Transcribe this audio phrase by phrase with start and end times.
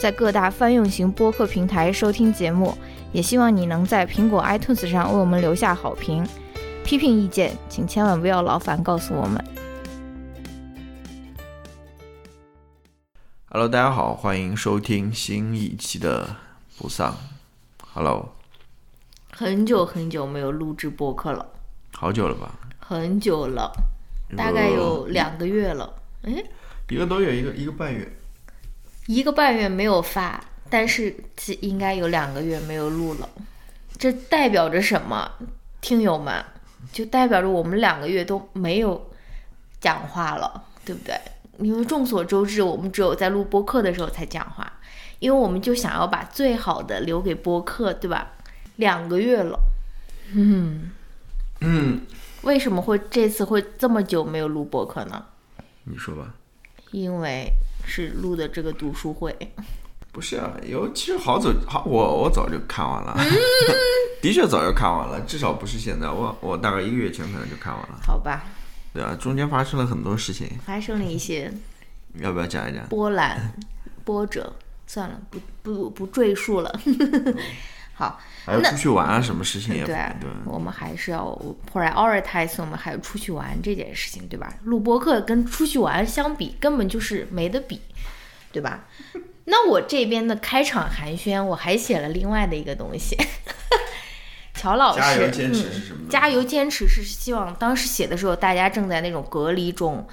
[0.00, 2.74] 在各大泛用型播客平台收听节目。
[3.12, 6.26] 也希望你能在苹果 iTunes 上为我们留下好评。
[6.82, 9.44] 批评意见，请千万不要劳烦告诉我们。
[13.50, 16.36] Hello，大家好，欢迎收听新一期的
[16.78, 17.14] 不丧。
[17.92, 18.30] Hello，
[19.30, 21.44] 很久很久没有录制播客了，
[21.92, 22.54] 好久了吧？
[22.78, 23.70] 很久了，
[24.34, 25.92] 大概有两个月了。
[26.22, 26.42] 哎，
[26.88, 28.10] 一个多月，一个一个半月。
[29.06, 33.28] 一个半月没有发，但是其应该有两个月没有录了。
[33.98, 35.30] 这代表着什么，
[35.80, 36.44] 听友们？
[36.92, 39.10] 就代表着我们两个月都没有
[39.80, 41.14] 讲话了，对不对？
[41.58, 44.72] 因为众所周知，我们只有在录播客的时候才讲话，
[45.18, 48.32] 因为我们就想要把最好的留给播客，对吧？
[48.76, 49.60] 两个月了，
[50.32, 50.90] 嗯
[51.60, 52.00] 嗯，
[52.42, 55.26] 为什么会这次会这么久没有录播客呢？
[55.84, 56.34] 你说吧。
[56.92, 57.46] 因为
[57.84, 59.34] 是录的这个读书会，
[60.12, 63.16] 不是啊，有其实好早好，我我早就看完了，
[64.22, 67.98] 的确早就看完了，至少不是现在，我我大概一个月前可能就看完了。
[68.06, 68.44] 好吧？
[68.92, 71.52] 对啊，中间发生了很多事情，发生了一些
[72.14, 72.86] 要不要讲一讲？
[72.88, 73.52] 波澜
[74.04, 74.52] 波折，
[74.86, 76.80] 算了，不不不赘述了。
[78.00, 80.30] 好，还有出去玩啊，什么事情也对对。
[80.46, 81.38] 我们还是要
[81.70, 84.50] prioritize 我们还有出去玩这件事情，对吧？
[84.64, 87.78] 录播课跟出去玩相比，根本就是没得比，
[88.50, 88.86] 对吧？
[89.44, 93.14] 那我这边的开场寒暄，我还写了另外的一个东西。
[94.54, 96.08] 乔老师，加油坚持是什么嗯？
[96.08, 100.06] 加油坚持是希望当时写的时候，大家正在那种隔离中，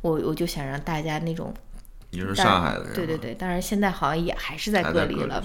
[0.00, 1.52] 我我就想让大家那种，
[2.10, 2.94] 你是上海的人？
[2.94, 5.44] 对对对，当然现在好像也还是在隔离了？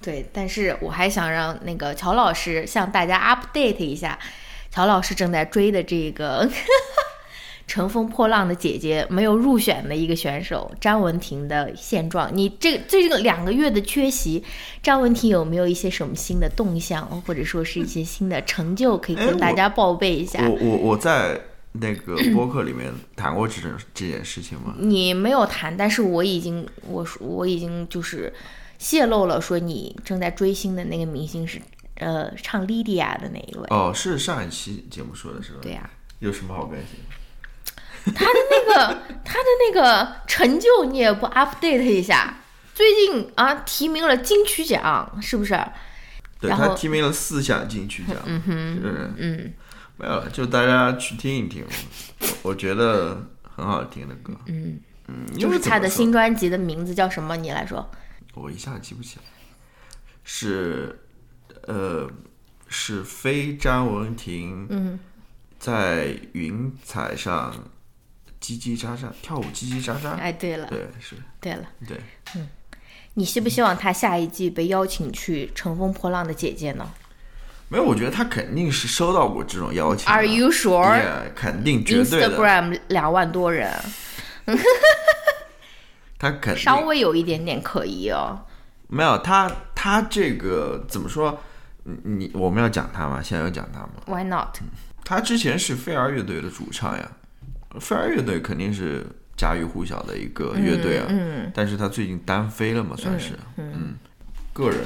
[0.00, 4.18] 对，但是我还想让那个乔老师向大家 update 一下，
[4.70, 6.48] 乔老师正在追的这个
[7.66, 12.30] 乘风破浪的姐姐没有入选的一个选手张文婷的现状。
[12.32, 14.42] 你这这个两个月的缺席，
[14.82, 20.48] 张文婷有没有一些什么新的动向，或者说是一些新的成就可以跟大家报备一下？
[20.48, 21.38] 我我我在
[21.72, 24.74] 那个播客里面谈过这种这件事情吗？
[24.78, 28.32] 你没有谈，但是我已经我说我已经就是
[28.78, 31.60] 泄露了，说你正在追星的那个明星是
[31.96, 33.66] 呃唱 Lydia 的那一位。
[33.70, 35.58] 哦，是上一期节目说的是吧？
[35.60, 35.90] 对呀、
[36.20, 37.00] 有什么好关心？
[38.14, 42.36] 他的那个他的那个成就你也不 update 一下？
[42.74, 45.60] 最近啊提名了金曲奖，是不是？
[46.40, 49.52] 对他提名了四项金曲奖，嗯哼，嗯，
[49.96, 51.64] 没有了，就大家去听一听，
[52.20, 54.78] 我我觉得很好听的歌，嗯
[55.08, 57.36] 嗯，就是他的新专辑的名字叫什么？
[57.36, 57.90] 你来说。
[58.38, 59.22] 我一下记不起来，
[60.24, 60.98] 是
[61.66, 62.08] 呃
[62.68, 64.98] 是非张文婷，嗯，
[65.58, 67.52] 在云彩上
[68.40, 71.98] 叽叽喳喳跳舞，叽叽喳喳，哎，对了，对，是，对了，对。
[72.36, 72.48] 嗯，
[73.14, 76.88] 你希不希望他下一季被邀请去《乘风破浪的姐姐》呢？
[77.70, 83.70] 没有，我觉得他肯定是收到过这种邀请的？Are you sure？Yeah，肯定绝对的，Instagram 两万多人，
[86.18, 88.38] 他肯定稍微有一点点可疑哦。
[88.88, 91.38] 没有他，他这个怎么说？
[91.84, 93.22] 你你我们要讲他吗？
[93.22, 94.58] 现在要讲他吗？Why not？
[95.04, 97.10] 他之前是飞儿乐队的主唱呀，
[97.80, 101.06] 飞儿乐队肯定是家喻户晓的一个乐队啊。
[101.08, 103.96] 嗯，但是他最近单飞了嘛，算是嗯
[104.52, 104.80] 个人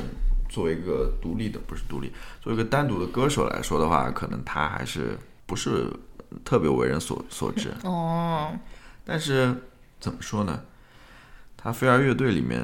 [0.48, 5.92] 作为一个独立的，不是独立，作为一个单独的歌手来说的话，可能他还是不是
[6.44, 7.72] 特别为人所所知。
[7.82, 8.53] 哦，
[9.04, 9.54] 但是
[9.98, 10.60] 怎么说呢？
[11.62, 12.60] 他飞儿乐队里面，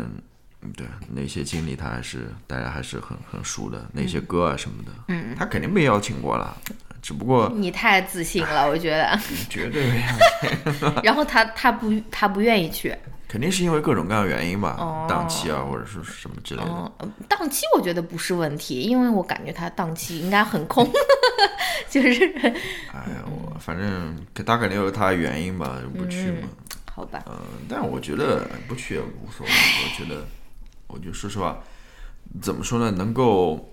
[0.62, 6.56] 嗯对那些经历，他还是大家还是很很熟的，那些歌啊什么的，嗯，他肯定被邀请过了，
[7.00, 9.16] 只不过你太自信了，我觉得。
[9.48, 12.92] 绝对没有 然后他他不他不愿意去，
[13.28, 16.68] 肯定是因为各种各样的原因吧，哦档期啊或者是什么之类的。
[16.68, 16.90] 哦，
[17.28, 20.84] 档期我觉得不是问题，因为我感觉他档期应该很空，
[21.88, 22.10] 就是
[22.92, 26.48] 哎呀，我反正他肯定有他的原因吧，不去嘛。
[26.98, 27.36] 好吧，嗯，
[27.68, 29.52] 但我觉得不去也无所谓。
[29.52, 30.26] 我觉得，
[30.88, 31.58] 我就说实话，
[32.42, 32.90] 怎么说呢？
[32.90, 33.68] 能够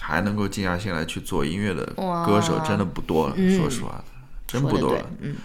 [0.00, 1.84] 还能够静下心来去做音乐的
[2.26, 4.04] 歌手真的不多了，说实话，
[4.46, 5.36] 真不多了。，嗯，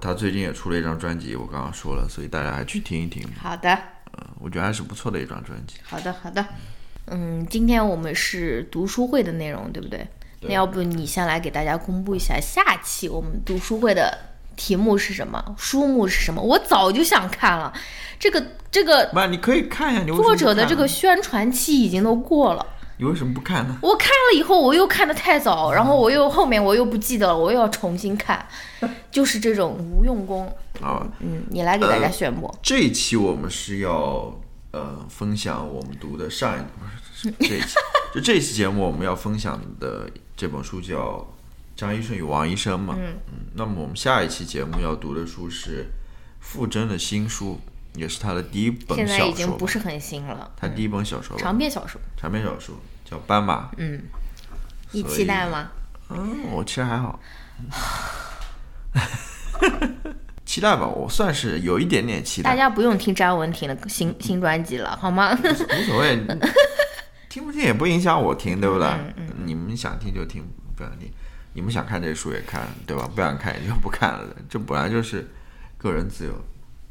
[0.00, 3.26] 他最近也出了一张专辑，我刚刚说了，所以大家还去听一听。
[3.36, 3.74] 好的，
[4.12, 5.76] 嗯我觉得还是不错的一张专辑。
[5.82, 6.46] 好的，好的。
[7.06, 10.06] 嗯，今天我们是读书会的内容，对不对？
[10.46, 16.40] 那要不你先来给大家公布一下下期我们读书会的题目是什么，书目是什么？
[16.40, 17.72] 我早就想看了，
[18.18, 22.66] 这个这个，不，你可以看一下作者的这个宣传期已经都过了，
[22.98, 23.76] 你为什么不看呢？
[23.82, 28.46] 我看了以后，我又看的太早，然后我又后面我又不记得了，我又要重新看，
[29.10, 30.46] 就是这种无用功。
[30.80, 32.52] 啊，嗯，你来给大家宣布。
[32.62, 34.40] 这一期我们是要。
[34.76, 36.84] 呃，分享我们读的上一不
[37.14, 37.76] 是这一期，
[38.12, 40.96] 就这一期节目我们要分享的这本书叫
[41.76, 42.94] 《张医生与王医生》嘛。
[42.98, 43.46] 嗯嗯。
[43.54, 45.86] 那么我们下一期节目要读的书是
[46.40, 47.60] 傅真的新书，
[47.94, 49.06] 也是他的第一本小说。
[49.06, 50.50] 现在已经不是很新了。
[50.56, 51.36] 他第一本小说。
[51.38, 52.00] 长篇小说。
[52.16, 52.74] 长篇小说
[53.04, 53.64] 叫《斑马》。
[53.78, 54.02] 嗯。
[54.92, 55.70] 你期待吗？
[56.10, 57.18] 嗯，我其实还好。
[60.44, 62.50] 期待吧，我算是有一点点期待。
[62.50, 65.36] 大家不用听张文婷的新新专辑了，好吗？
[65.42, 66.16] 无所谓，
[67.28, 68.88] 听不听也不影响我听，对不对？
[69.44, 70.44] 你们想听就听，
[70.76, 71.10] 不想听，
[71.54, 73.08] 你们想看这书也看，对吧？
[73.14, 75.26] 不想看也就不看了，这本来就是
[75.78, 76.32] 个人自由。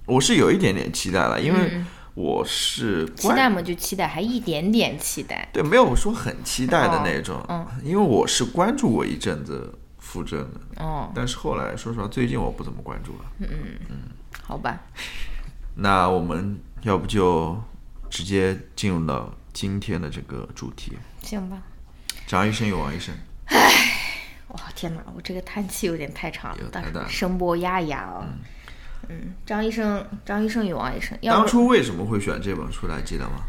[0.08, 1.84] 我是有一点点期待了，因为
[2.16, 5.48] 我是期待嘛，就期待，还一点点期待。
[5.54, 7.46] 对，没有说很期待的那种。
[7.48, 9.78] 嗯，因为我是关注过一阵子。
[10.06, 13.26] 傅正的哦，但是后来说实话，最近我不怎么关注了。
[13.40, 13.48] 嗯
[13.90, 13.98] 嗯，
[14.44, 14.78] 好吧。
[15.76, 17.58] 那我们要不就
[18.10, 20.92] 直接进入到今天的这个主题。
[21.24, 21.58] 行吧。
[22.28, 23.16] 张医生有王医生。
[23.46, 24.03] 唉，
[24.54, 28.26] 哇天哪，我这个叹气有点太长了，但是声波压一压啊。
[29.10, 31.18] 嗯，张医生，张医生与王医生。
[31.22, 33.44] 当初为什么会选这本书来记得吗？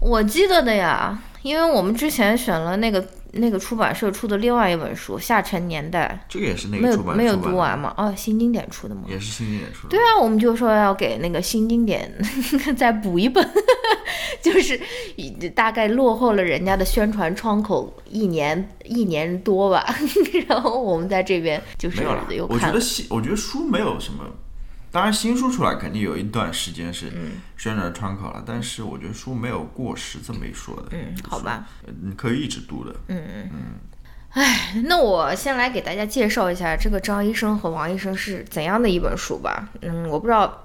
[0.00, 3.06] 我记得的呀，因为我们之前选了那个。
[3.34, 7.94] 那个出版社出的另外一本书《下沉年代》，这个也是那个出版没有没有读完嘛？
[7.96, 9.04] 哦，新经典出的吗？
[9.08, 9.88] 也是新经典出的。
[9.88, 12.14] 对啊，我们就说要给那个新经典
[12.76, 13.42] 再补一本，
[14.44, 14.78] 就是
[15.50, 19.86] 大概落后了人家的宣传窗口一年一年多吧。
[20.48, 22.26] 然后我们在这边就是没有了。
[22.48, 24.24] 我觉得新，我觉得书没有什么。
[24.90, 27.10] 当然，新书出来肯定有一段时间是
[27.56, 30.88] 宣传窗口了，但是我觉得书没有过时这么一说的。
[30.90, 31.64] 嗯，好吧，
[32.02, 32.94] 你可以一直读的。
[33.08, 33.60] 嗯嗯嗯。
[34.30, 39.70] 哎，那我先来给大家介绍一下这个张医生和王医生是怎样的一本书吧。
[39.80, 40.62] 嗯，我不知道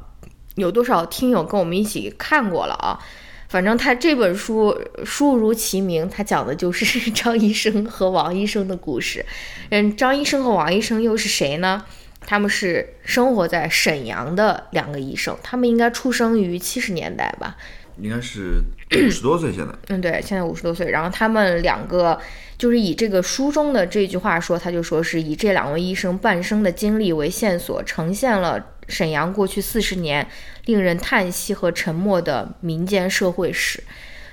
[0.56, 3.00] 有多少听友跟我们一起看过了啊。
[3.48, 9.26] 反正他这本书书如其名，他讲的就是 张医生和王医生的故事。
[9.70, 11.86] 嗯，张医生和王医生又是谁呢？
[12.26, 17.56] 他们是生活在沈阳的两个医生，他们应该出生于七十年代吧？
[18.00, 18.62] 应该是
[18.92, 19.74] 五十 多岁，现在。
[19.88, 20.90] 嗯，对，现在五十多岁。
[20.90, 22.20] 然后他们两个
[22.58, 30.28] 就是以这个书中的这句话说，他就说是以这两位医生半生的经历为线索，呈现了沈阳过去四十年
[30.66, 33.84] 令人叹息和沉默的民间社会史。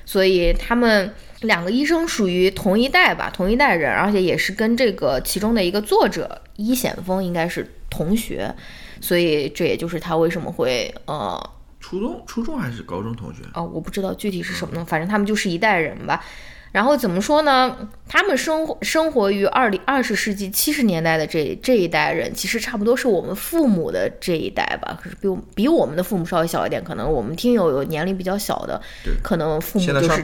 [0.04, 7.66] 所以他们两个医生属于同一代吧，同一代人，而且也是跟这个其中的一个作者伊显峰应该是。
[7.90, 8.52] 同学，
[9.00, 11.40] 所以这也就是他为什么会呃，
[11.84, 16.24] 初中初中还是高中同学哦，我不知道具体是什么呢，反正他们就是一代人吧。
[16.72, 17.76] 然后怎么说呢？
[18.08, 24.98] 他们生活生活于二零二十世纪七十年代的这这一代人，其实差不多是我们父母的这一代吧。
[25.02, 28.80] 可是比我比我们的父母稍微小一点，可能我们听友有年龄比较小的，
[29.22, 30.22] 可能父母就是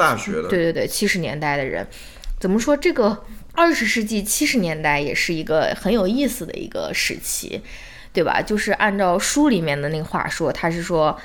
[0.49, 1.87] 对对对七十年代的人。
[2.39, 3.23] 怎么说这个？
[3.53, 7.61] 二十世纪七十年代也是一个很有意思的一个时期，
[8.13, 8.41] 对吧？
[8.41, 11.19] 就是按照书里面的那个话说，他是说，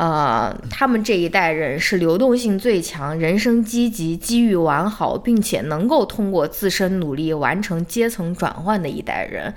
[0.00, 9.54] 呃，他们这一代人是流动性最强、人生积极、机遇完好，并且能够通过自身努力完成阶层转换的一代人。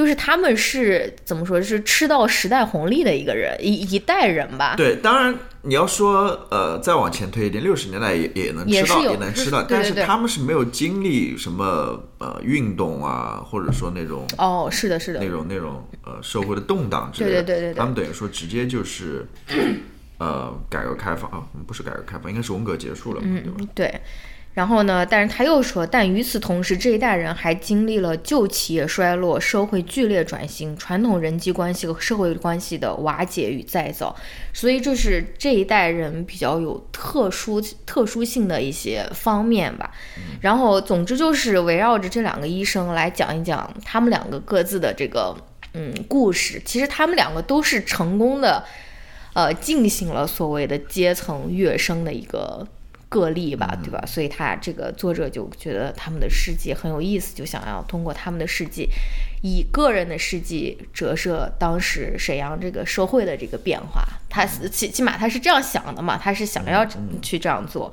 [0.00, 1.60] 就是他们是怎么说？
[1.60, 4.74] 是吃到时代红利的一个人，一一代人吧。
[4.74, 17.42] 对，当然你要说呃，再往前推一点，六十年代也也能吃到，也能吃到，但是他们是没有经历什么呃运动啊，或者说那种哦，是的，是的，那种那种呃社会的动荡之类的。
[17.42, 19.26] 对对对对，他们等于说直接就是
[20.16, 23.70] 呃改革开放啊，不是改革开放，应该是文革结束了嘛，对吧？
[23.74, 24.00] 对。
[24.52, 25.06] 然后呢？
[25.06, 34.14] 但是他又说，但与此同时，这一代人还经历了旧企业衰落、社会剧烈转型、传统人际关系和社会关系的瓦解与再造，
[34.52, 39.92] 所以这是这一代人比较有特殊、特殊性的一些方面吧。
[40.40, 45.32] 然后，总之就是围绕着这两个医生来讲一讲他们两个各自的这个
[45.74, 46.60] 嗯故事。
[46.64, 48.64] 其实他们两个都是成功的，
[49.32, 52.66] 呃，进行了所谓的阶层跃升的一个。
[53.10, 54.02] 个例吧，对吧？
[54.06, 58.88] 所以他这个作者就觉得他们的事迹很有意思，就想要通过他们的事迹，
[59.42, 66.86] 以个人的事迹折射当时沈阳这个社会的这个变化，他起起码他是这样想的嘛，他是想要
[67.20, 67.92] 去这样做。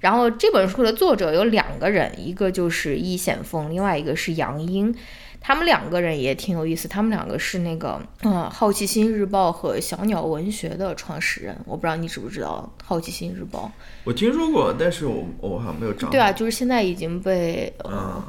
[0.00, 4.94] 然后这本书的作者有两个人，一个就是易显峰，另外一个是杨英。
[5.40, 11.56] 他们两个人也挺有意思，他们两个是那个嗯《好奇心日报》和小鸟文学的创始人。
[11.64, 13.72] 我不知道你知不知道《好奇心日报》？
[14.04, 16.08] 我听说过，但是我我好像没有找。
[16.10, 18.22] 对啊，就是现在已经被呃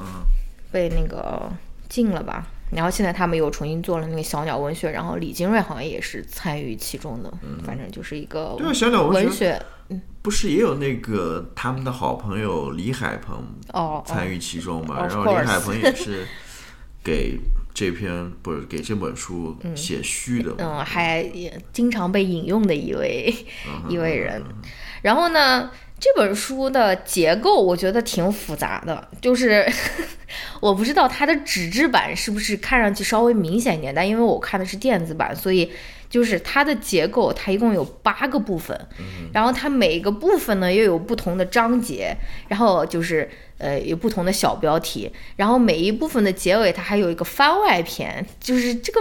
[0.72, 1.52] 被那个
[1.90, 2.48] 禁了吧？
[2.72, 7.30] 然后现在他们又重新做了那个小鸟文学，然后李金瑞好像也是参与其中的。
[7.44, 9.62] 嗯，反正就是一个对啊，小鸟文学。
[10.22, 15.06] 不是也有那个他们的好朋友李海鹏哦参与其中嘛？
[15.06, 16.26] 然后李海鹏也是
[17.04, 17.40] 给
[17.74, 21.26] 这篇不是给这本书写序的，嗯，还
[21.72, 23.34] 经常被引用的一位
[23.90, 24.42] 一位人。
[25.02, 29.66] 然后呢，这本书的结构我觉得挺复杂的，就是
[30.62, 35.72] 我不知道它的纸质版是不是看上去稍微明显一点，但因为我看的是电子版，所以。
[36.12, 38.78] 就是它的结构，它一共有八个部分，
[39.32, 42.14] 然后它每个部分呢又有不同的章节，
[42.50, 43.32] 然后就是
[43.62, 49.00] 呃有不同的小标题，然后每一部分的结尾它还有一个番外篇，就是这个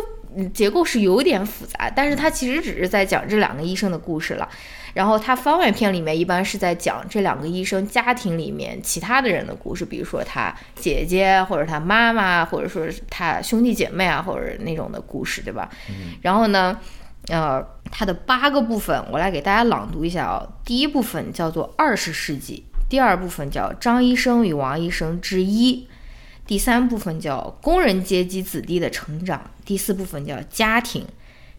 [0.52, 4.48] 结构是有点复杂，但是它其实只是在讲这两个医生的故事了。
[4.92, 15.70] 然后他番外篇里面一般是在讲这两个医生家庭里面其他的人的故事，比如说他姐姐或者他妈妈，或者说是他兄弟姐妹啊，或者那种的故事，对吧？
[16.22, 16.78] 然后呢？
[17.28, 20.42] 呃，它的八个部分，我来给大家朗读一下啊。
[20.64, 25.88] 第一部分叫做二十世纪，第二部分叫张医生与王医生之一，
[26.46, 31.06] 第三部分叫工人阶级子弟的成长，第四部分叫家庭，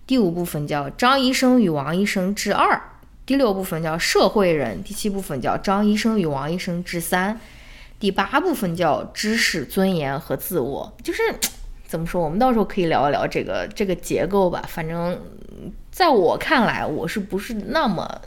[0.05, 2.79] 第五部分叫张医生与王医生之二，
[3.25, 7.39] 第六部分叫社会人，第七部分叫张医生与王医生之三，
[7.97, 11.21] 第八部分叫知识、尊严和自我，就是。
[11.87, 12.21] 怎么说？
[12.21, 14.63] 我们到时候可以聊一聊这个这个结构吧。
[14.65, 15.19] 反正，
[15.91, 18.21] 在我看来，我是不是那么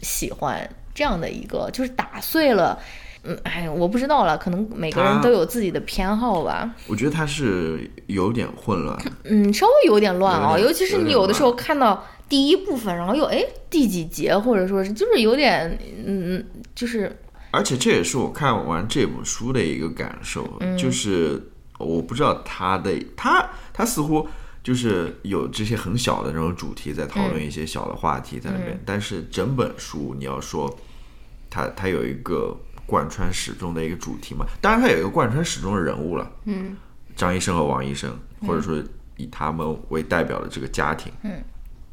[0.00, 0.66] 喜欢
[1.00, 2.78] 这样的一个，就是打碎了。
[3.24, 6.74] 嗯，哎，我不知道了，可能每个人都有自己的偏好吧。
[6.86, 9.02] 我觉得它是有点混乱。
[9.24, 17.10] 嗯，稍微有点乱啊，尤其是你有的时候看到第一部分，然后又哎第几节，或者说是就是有点嗯，就是。
[17.50, 20.46] 而且这也是我看完这本书的一个感受，
[20.78, 21.42] 就是。
[21.78, 23.42] 我不知道他的他
[23.72, 24.28] 他似乎
[24.62, 30.78] 就是有这些很小的那种主题在讨论一些小的话题在那边，但是整本书你要说，
[31.50, 34.46] 他他有一个贯穿始终的一个主题嘛？
[34.60, 36.76] 当然它有一个贯穿始终的人物了，嗯，
[37.16, 38.16] 张医生和王医生，
[38.46, 38.82] 或者说
[39.16, 41.42] 以他们为代表的这个家庭，嗯，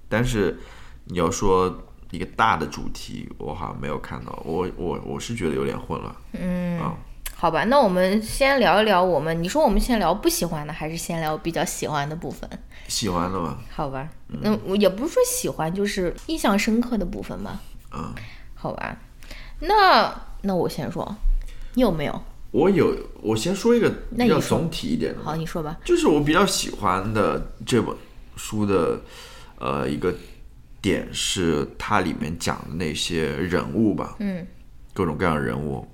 [0.08, 0.58] 但是
[1.06, 6.96] 你要说一个大的主题，我好像没有看到，我我我是觉得有点混乱，嗯啊。
[7.40, 9.44] 好吧，那我们先聊一聊我们。
[9.44, 12.50] 你说我们先聊不喜欢的，还是先聊比较喜欢的部分？
[12.88, 13.60] 喜欢的吧。
[13.70, 14.10] 好吧，
[14.42, 17.62] 那也不是说喜欢，就是印象深刻的部分吧。
[17.94, 18.12] 嗯。
[18.56, 18.98] 好吧，
[19.60, 21.16] 那那我先说，
[21.74, 22.22] 你有没有？
[22.52, 25.24] 我有，我先说一个比较总体一点的。
[25.24, 25.78] 好，你说吧。
[25.84, 27.96] 就是我比较喜欢的这本
[28.36, 29.00] 书的
[29.60, 30.14] 呃一个
[30.82, 34.16] 点是它里面讲的那些人物吧。
[34.20, 34.46] 嗯。
[34.94, 35.88] 各种各样的人物。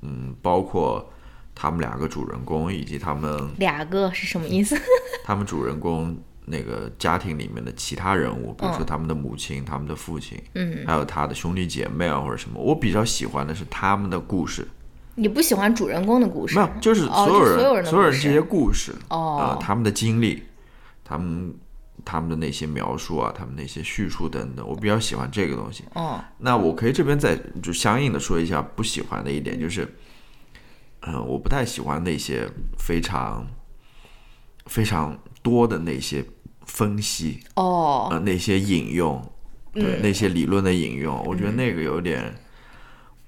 [0.00, 1.12] 嗯，包括
[1.54, 4.80] 他们两个主人公以及他们两个是什么意思？
[5.24, 6.16] 他们主人公
[6.50, 12.60] 那个家庭里面的其他人物，比如说他们的母亲、他们的父亲，嗯，还有他的兄弟姐妹啊或者什么。
[12.60, 14.66] 我比较喜欢的是他们的故事。
[15.14, 16.54] 你不喜欢主人公的故事？
[16.54, 20.42] 没有，就是所有人，所有人这些故事哦，他们的经历，
[21.04, 21.54] 他们
[22.04, 25.84] 他们的那些描述啊，他们那些叙述等等，我比较喜欢这个东西。
[25.94, 29.86] 哦，那我可以这边再就相应的说一下不喜欢的一点，就是。
[31.02, 32.44] 嗯，我不太喜欢那些
[32.76, 33.46] 非常
[34.66, 36.24] 非常多的那些
[36.68, 39.20] 分析哦，呃，那些引用，
[39.74, 42.32] 对那些理论的引用，我觉得那个有点。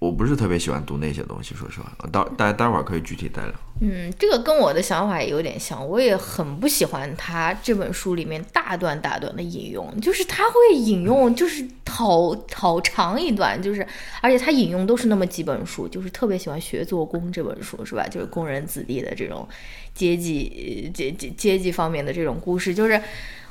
[0.00, 3.52] 我不是特别喜欢读那些东西，说实话，待待待会儿可以具体再聊。
[3.82, 13.86] 嗯，这个跟我的想法也有点像，我也很不喜欢他这本书里面大段大段的引用，就是他会引用，就是好好长一段，就是
[14.22, 18.08] 而且他引用都是那么几本书，就是特别喜欢学做工这本书，是吧？
[18.08, 19.46] 就是工人子弟的这种
[19.94, 22.98] 阶级阶阶阶级方面的这种故事，就是。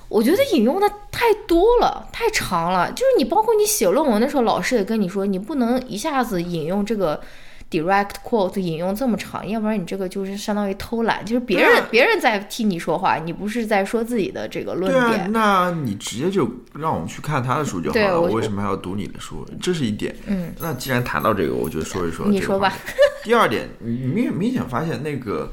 [0.09, 2.91] 我觉得引用的太多了，太长了。
[2.91, 7.21] 就是你，包括你写论文的时候，老师也跟你说，你不能一下子引用这个
[7.69, 15.31] direct quote，引用这么长，要不然你这个就是相当于偷懒，就是别人别人在替你说话，你不是在说自己的这个论点。
[15.31, 19.45] 那你直接就让我们去看他的书就好了，我为什么还要读你的书？
[19.61, 20.15] 这是一点。
[20.25, 20.51] 嗯。
[20.59, 22.25] 那既然谈到这个，我就说一说。
[22.25, 22.73] 你说吧。
[23.23, 25.51] 第二点，你明明显发现那个。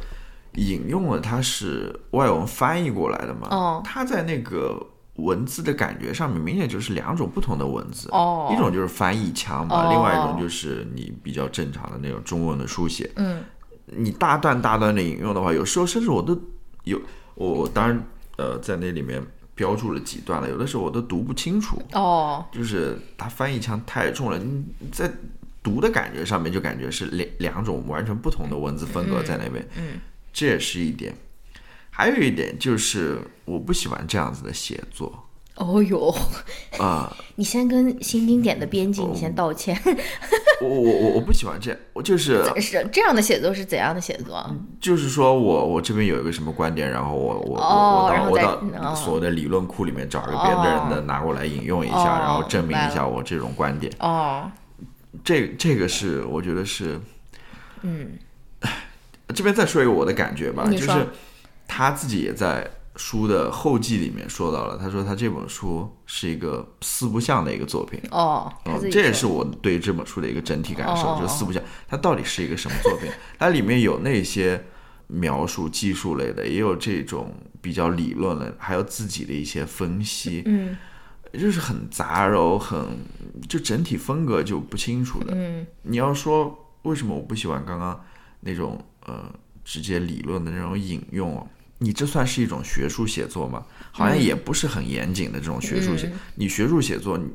[0.57, 3.49] 引用了，它是外文翻译过来的嘛？
[3.51, 4.85] 哦，它在那个
[5.17, 8.09] 文字的感觉上面，明显就是两种不同的文字。
[8.11, 8.51] 哦。
[8.53, 13.11] 一种就是翻译腔另外一种就是你比较正常的那种中文的书写。
[13.17, 13.43] 嗯。
[13.87, 16.37] 你大段大段的引用的话，有时候甚至我都
[16.83, 17.01] 有，
[17.37, 18.03] 我我当然
[18.37, 25.09] 呃在那里面标注了几段了，有的时候我都读不清楚，哦，就是它翻译腔太重了，你在
[25.63, 30.01] 读的感觉上面就感觉是两两种完全不同的文字风格在那边，嗯，
[30.37, 31.15] 这也是一点。
[31.89, 35.25] 还有一点就是我不喜欢这样子的写作。
[35.55, 36.15] 哦哟，
[36.79, 39.75] 啊、 你先跟新经典的编辑你先道歉，
[40.61, 44.45] 我我我我不喜欢这样，我就是是 这样的写作是怎样的写作？
[44.79, 52.21] 就是说我我这边有一个什么观点，然后我我哦我我到我到所谓的理论库里面找一个别的人的拿过来引用一下，哦。
[52.21, 53.91] 然后证明一下我这种观点。
[54.01, 54.53] 哦，
[55.25, 57.01] 这这个是我觉得是，
[57.81, 58.11] 嗯，
[59.35, 61.09] 这边再说一个我的感觉吧，就是
[61.67, 68.01] 他自己也在书的后记里面说到了，他说他这本书是一个四不像的一个作品。
[68.11, 73.11] 哦，他自嗯，这也是我对这本书的一个整体感受，哦就四不像，它到底是一个什么作品？
[73.39, 74.65] 它里面有那些
[75.09, 80.77] 描述技术类的，也有这种比较理论类的，还有自己的一些分析，嗯
[81.33, 82.79] 就是很杂糅，很
[83.47, 85.35] 就整体风格就不清楚的。
[85.35, 88.01] 嗯你要说为什么我不喜欢刚刚
[88.41, 89.25] 那种呃
[89.65, 91.47] 直接理论的那种引用哦？
[91.79, 93.65] 你这算是一种学术写作吗？
[93.91, 96.07] 好像也不是很严谨的这种学术写。
[96.07, 97.29] 嗯你学术写作，你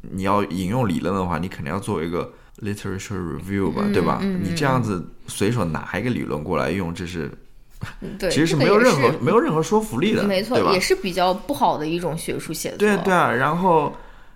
[0.00, 4.20] 你要引用理论的话，你肯定要做一个 literature review 吧，对吧？
[4.22, 7.30] 你这样子随手拿一个理论过来用，这是
[8.00, 10.78] 嗯， 对，其实是没有任何没有任何说服力的，没错，吧也？
[10.80, 12.78] 是比较不好的一种学术写作。
[12.78, 13.94] 对对啊，然后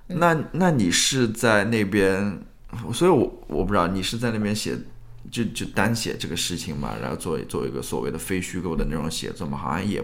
[0.09, 2.39] 嗯那那你是在那边，
[2.93, 4.77] 所以我我不知道你是在那边写，
[5.37, 10.03] 就就单写这个事情嘛，然后做做一个所谓的非虚构的那种写作嘛，好像也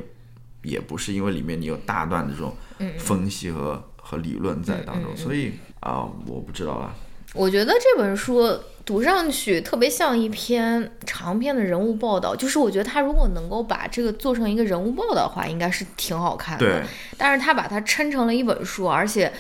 [0.63, 6.95] 也不是，因为里面你有大段的这种嗯分析和和理论在当中，所以啊、我不知道了。
[7.35, 8.47] 我觉得这本书
[8.85, 16.67] 读上去特别像一篇长篇的人物报道，就是我觉得他如果能够把这个做成一个人物报道的话，应该是挺好看的。
[16.67, 16.83] 对，
[17.17, 19.33] 但是他把它撑成了一本书，而且，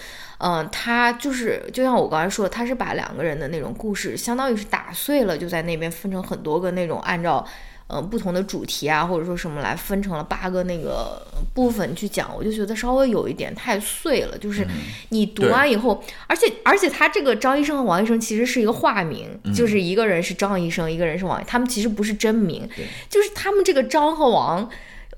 [0.42, 7.46] 嗯、他就是就像我刚才说的，他是把两个人的那种故事，相当于是打碎了，就在那边分成很多个那种按照。
[7.94, 11.20] 嗯，不同的主题啊，或者说什么来分成了八个那个
[11.52, 14.38] 部分去讲，我就觉得稍微有一点太碎了。
[14.38, 14.66] 就是
[15.10, 22.66] 你读完以后，而且而且他这个张医生和王医生其实是一个化名，就是一个人是张医生，一个人是王医，他们其实不是真名，
[23.10, 24.70] 就是他们这个张和王。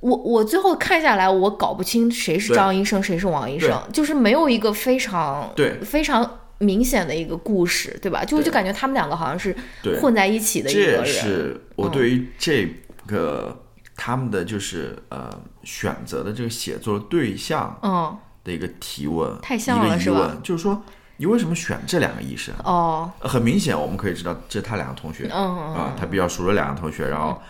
[0.04, 8.22] 我我最后看下来，我搞不清谁是张医生，谁是王医生，就是没有一个非常对非常明显的一个故事，对吧？
[8.22, 11.06] 就就感觉他们两个好像是对混在一起的一个人。
[11.06, 12.68] 是我对于这
[13.06, 13.56] 个
[13.96, 15.30] 他们的就是呃
[15.62, 18.14] 选择的这个写作对象嗯，
[18.44, 20.82] 的一个提问，太像了是吧，就是说
[21.16, 22.54] 你为什么选这两个医生？
[22.62, 27.40] 哦，很明显，我们可以知道这是他两个同学，嗯嗯啊，他比较熟的两个同学，然后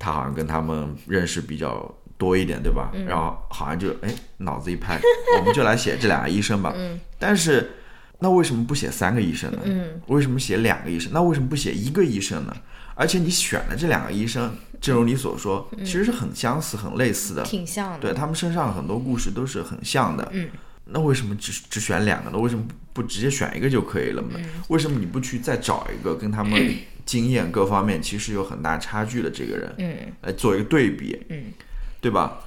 [0.00, 2.90] 他好像跟他们认识比较多一点，对吧？
[2.94, 4.98] 嗯然后好像就哎脑子一拍，
[5.38, 6.72] 我们就来写这两个医生吧。
[6.74, 7.70] 嗯但是
[8.18, 9.58] 那为什么不写三个医生呢？
[9.64, 11.12] 嗯为什么写两个医生？
[11.14, 12.56] 那为什么不写一个医生呢？
[12.94, 17.42] 而且你选的这两个医生，正如你所说，其实是很相似、很类似的。
[17.44, 17.98] 挺像的。
[17.98, 20.28] 对他们身上很多故事都是很像的。
[20.32, 20.48] 嗯，
[20.84, 22.38] 那为什么只只选两个呢？
[22.38, 24.38] 为什么不直接选一个就可以了呢？
[24.38, 26.52] 嗯为什么你不去再找一个跟他们
[27.04, 31.20] 经验各方面其实有很大差距的这个人嗯来做一个对比？
[31.28, 31.52] 嗯，
[32.00, 32.40] 对吧？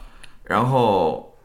[0.44, 1.38] 然后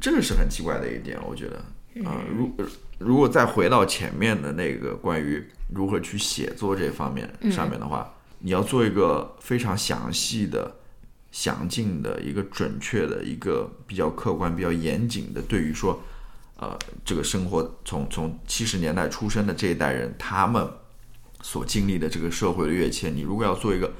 [0.00, 1.56] 这个是很奇怪的一点，我觉得
[2.04, 2.50] 啊、如
[2.98, 10.74] 如果再回到前面的那个关于如何去写作这方面上面的话，你要做一个非常详细的、
[11.30, 16.02] 详尽的一个准确的一个比较客观、比较严谨的，对于说，
[16.56, 20.66] 呃，这个生活从从七十年代出生的这一代人，他们
[21.42, 23.92] 所经历的这个社会的跃迁，你如果要做一个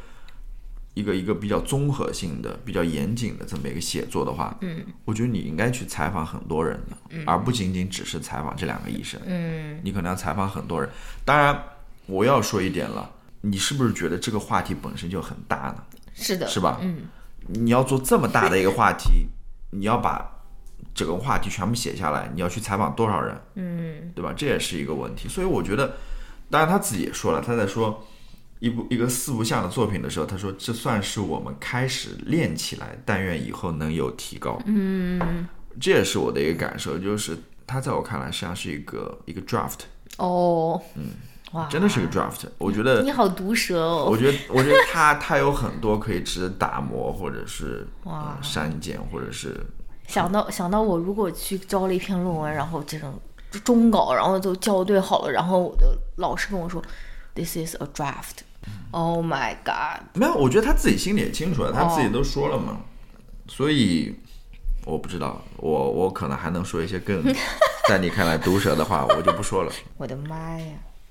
[0.95, 9.21] 一个一个比较综合性的、比较严谨的这么一个写作的话，嗯，我觉得你应该去采访很多人的，而不仅仅只是采访这两个医生。
[9.27, 10.89] 嗯你可能要采访很多人。
[11.25, 11.63] 当然，
[12.07, 15.83] 我要说一点了，你是不是觉得这个话题本身就很大呢？
[16.15, 16.79] 是的，是吧？
[16.83, 17.09] 嗯
[17.49, 19.27] 你要做这么大的一个话题，
[19.71, 20.31] 你要把
[20.95, 24.33] 整个话题全部写下来，你要去采访多少人，嗯对吧？
[24.37, 25.29] 这也是一个问题。
[25.29, 25.97] 所以我觉得，
[26.53, 28.05] 当然他自己也说了，他在说
[28.59, 34.61] 一部一个四不像的作品的时候，他说这算是我们开始练起来，但愿以后能有提高。
[34.67, 35.49] 嗯，
[35.81, 37.37] 这也是我的一个感受，就是
[37.67, 39.79] 他在我看来实际上是一个一个 draft，
[40.19, 41.07] 哦，嗯，
[41.53, 42.45] 哇，真的是一个 draft。
[42.59, 48.37] 我觉得你好毒舌哦，我觉得，我觉得他他有很多可以值得打磨，或者是、哇。
[48.37, 49.59] 呃删减，或者是
[50.07, 53.19] 想到想到我如果去交了一篇论文，然后这种
[53.61, 56.83] 中稿，然后就校对好了，然后我的老师跟我说
[57.35, 58.45] ，This is a draft。
[58.93, 60.03] Oh my god！
[60.15, 62.81] 没有，我觉得他自己心里也清楚了，他自己都说了嘛，
[63.49, 64.15] 所以
[64.85, 67.23] 我不知道，我我可能还能说一些更
[67.89, 69.73] 在你看来毒舌的话，我就不说了。
[69.97, 70.67] 我的妈呀！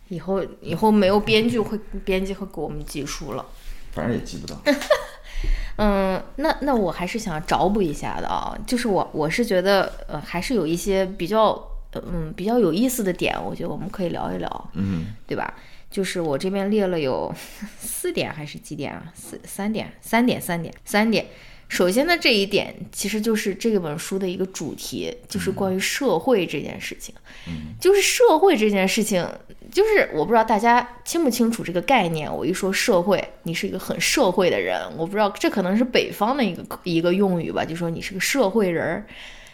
[0.08, 3.46] 以后以后没有编剧会编辑会给我们记书了，
[3.92, 4.56] 反正也记不到。
[5.78, 11.54] 嗯，那那我还是想找补一下的啊，就是我我是觉得呃还是有一些比较
[11.94, 15.54] 嗯比较有意思的点，我觉得我们可以聊一聊，嗯，对吧？
[15.90, 17.34] 就是我这边列了有
[17.78, 19.12] 四点还是几点啊？
[19.14, 21.26] 四三点，三点，三点，三点。
[21.68, 27.14] 首先呢，这一点其实就是这本书的一个主题，就是关于社会这件事情。
[27.48, 29.26] 嗯，就是社会这件事情，
[29.70, 32.34] 就是我不知道大家清不清楚这个概念。
[32.34, 39.06] 我一说社会，你是一个很社会的人，我不知道这可能是北方的一个一个用语吧，就说你是个社会人儿，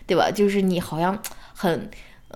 [0.06, 0.30] 对吧？
[0.30, 1.20] 就是你好像
[1.56, 1.90] 很。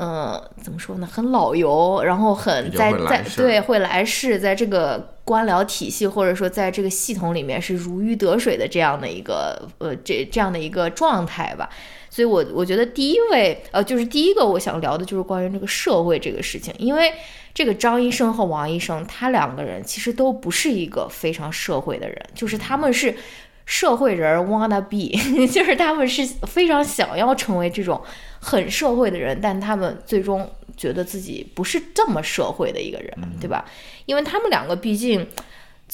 [0.03, 1.05] 嗯，怎么说呢？
[1.05, 11.69] 很老油，然后很在在对会来事，在这个官僚体系或者说在这个系统里面是如鱼得水的这样的一个呃这这样的一个状态吧。
[12.09, 17.13] 所以，我我觉得第一位呃就是第一个我想聊的就是关于这个社会这个事情，因为
[17.53, 23.15] 这个张医生和王医生他两个人其实都不是一个非常社会的人，就是他们是。
[23.63, 25.15] 社会人 wanna be，
[25.47, 28.01] 就是他们是非常想要成为这种
[28.43, 33.63] 很社会的人，但他们最终觉得自己不是这么社会的一个人，对吧？
[34.08, 35.25] 因为他们两个毕竟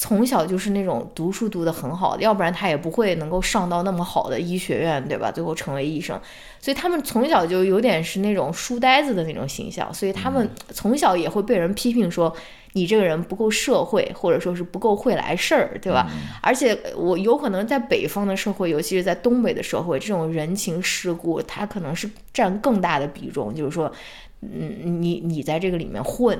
[0.00, 5.32] 从小就是那种读书读得很好的，要不然他也不会能够上到那么好的医学院，对吧？
[5.32, 6.18] 最后成为医生，
[6.60, 12.32] 所以他们从小就有点是那种书呆子的那种形象，所以他们从小也会被人批评说。
[12.74, 16.06] 你这个人不够社会，或者说是不够会来事儿，对吧？
[16.42, 23.54] 而且我有可能在北方的社会，尤其是在东北的社会，这种人情世故，它可能是占更大的比重。
[23.54, 23.90] 就是说，
[24.40, 26.38] 嗯，你你在这个里面混，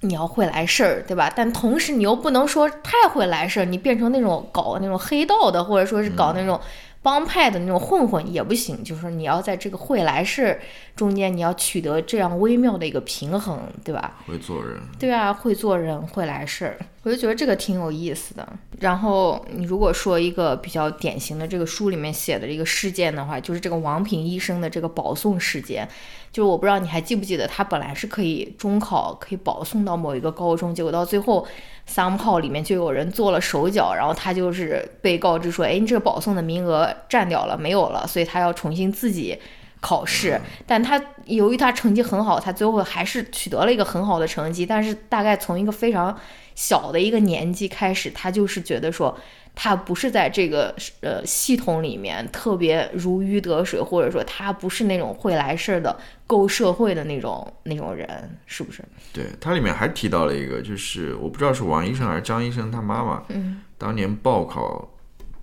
[0.00, 1.32] 你要会来事儿，对吧？
[1.34, 6.60] 但同时你又不能说太会来事儿，你变成那种搞那种黑道的，或者说是搞那种。
[7.00, 10.60] 帮派的那种混混也不行，就是说你要在这个会来事儿
[10.96, 14.16] 中间，你要取得这样微妙的一个平衡，对吧？
[14.26, 16.76] 会做人，对啊，会做人，会来事，
[17.08, 18.46] 我就觉得这个挺有意思的。
[18.80, 25.88] 然后你如果说一个比较典型的这个书里面写的一个事件的话，就是这个王平医生的这个保送事件。
[26.30, 31.46] 就是我不知道你还记不记得，他本来是可以中考可以保送到某一个高中，结果到最后
[31.86, 39.38] 三炮里面就有人做了手脚，然后他就是被告知说，哎，你这个保送的名额占掉了，没有了，所以他要重新自己
[39.80, 40.40] 考试。
[40.66, 46.16] 但他由于他成绩很好，他最后还是取得了一个很好的成绩，但是大概从一个非常
[46.54, 49.18] 小的一个年纪开始，他就是觉得说。
[49.60, 58.84] 他不是在这个呃系统里面特别如鱼得水，或者说他不是那种会来事儿的、够社会的那种那种人，是不是？
[59.12, 64.88] 对，它里面还提到了一个，就是我不知道是王医生还是张医生他妈妈，嗯，当年报考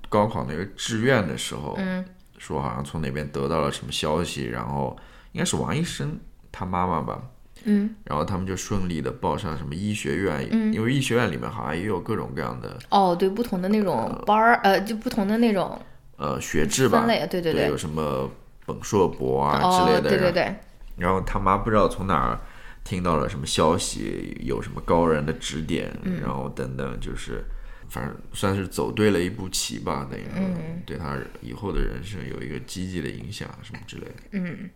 [0.08, 2.06] 高考那个志愿的时候，嗯，
[2.46, 4.96] 说好像从那边得到了什么消息，然后
[5.32, 6.20] 应该是王医生
[6.52, 7.22] 他妈妈吧。
[7.64, 15.80] 嗯，然后他们就顺利的报上什么医学院，嗯，因为医学院里面好像也有各种各样的哦，对，不同的那种班儿，呃，就不同的那种
[16.18, 18.30] 呃学制吧，分类，对对对，有什么
[18.68, 20.56] 本硕博啊之类的，对对对。
[20.98, 22.40] 然后他妈不知道从哪儿
[22.84, 27.44] 听到了什么消息，有什么高人的指点，然后等等，就是
[27.90, 30.42] 反正算是走对了一步棋吧，等于说
[30.86, 34.70] 对他以后的人生有一个积极的影响什么之类的，嗯。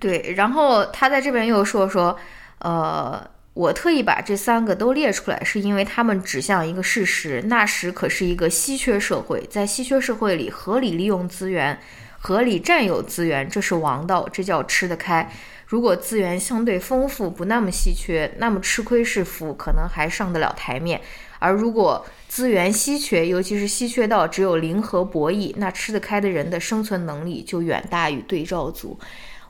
[0.00, 2.18] 对，然后他在这边又说说，
[2.58, 11.78] 呃，我特意把这三个都列出来，是因为他们指向一个事实：那时可是一个稀缺社会，在稀缺社会里，合理利用资源，
[12.18, 15.30] 合理占有资源，这是王道，这叫吃得开。
[15.66, 20.98] 如果资源相对丰富，不那么稀缺，那么吃亏是福，可能还上得了台面；
[21.38, 28.98] 而如果资源稀缺，尤其是稀缺到只有零和博弈，那吃得开的人的生存能力就远大于对照组。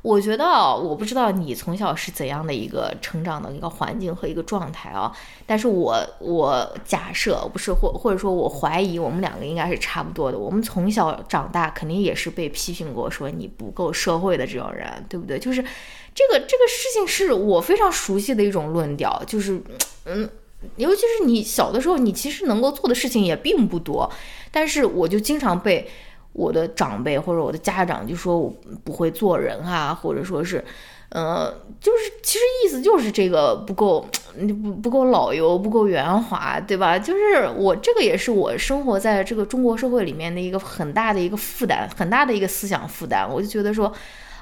[0.03, 5.11] 我觉得，我不知道你从小是怎样的一个成长的一个环境和一个状态啊，
[5.47, 10.37] 但是我我假设不是或或者说我怀疑我们两个应该是差不多的。
[10.37, 15.39] 我们从小长大肯定也是被批评过，说你不够社会的这种人，对不对？
[15.39, 15.63] 就是
[16.15, 19.59] 这个这个事情是我非常熟悉的一种论调，就是
[20.05, 20.29] 嗯，
[20.77, 24.11] 尤其是你小的时候，你其实能够做的事情也并不多，
[24.51, 25.89] 但是我就经常被。
[26.35, 30.65] 我的长辈或者我的家长就说我不会做人啊，或者说是，
[31.11, 31.49] 呃，
[31.81, 34.05] 就是其实意思就是这个不够，
[34.49, 36.99] 不不够老油，不够圆滑，对吧？
[36.99, 43.33] 就是我这个也是我生活在这个中国社会里面的一个很大的一个负担，很大的一个思想负担。
[43.33, 43.93] 我就觉得说，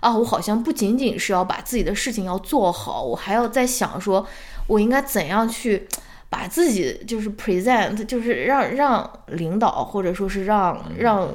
[0.01, 4.27] 啊，我好像不仅仅是要把自己的事情要做好，我还要在想说，
[4.67, 5.87] 我应该怎样去。
[6.33, 11.29] 把自己就是 present，就是让让领导或者说是让让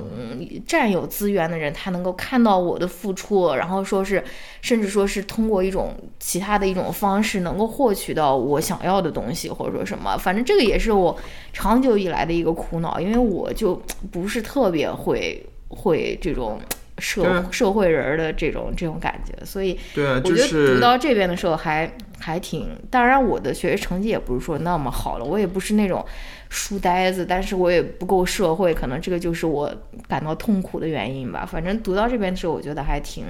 [0.65, 4.23] 占有资源的人，他能够看到我的付出，然后说是
[4.59, 11.15] 甚至说是通过一种其他的一种方式，能够获取到我想要的东西，或者说什么，反正这个也是我
[11.53, 13.79] 长久以来的一个苦恼，因为我就
[14.11, 16.59] 不是特别会会这种。
[16.99, 22.69] 社社会人的这种这种感觉，所以我觉得读到这边的时候还还挺。
[22.89, 26.03] 当然，我的学习成绩也不是说那么好了，我也不是那种
[26.49, 29.71] 书呆子，但是我也不够社会，可能这个就是我
[30.07, 31.45] 感到痛苦的原因吧。
[31.45, 33.25] 反正读到这边的时候，我觉得还挺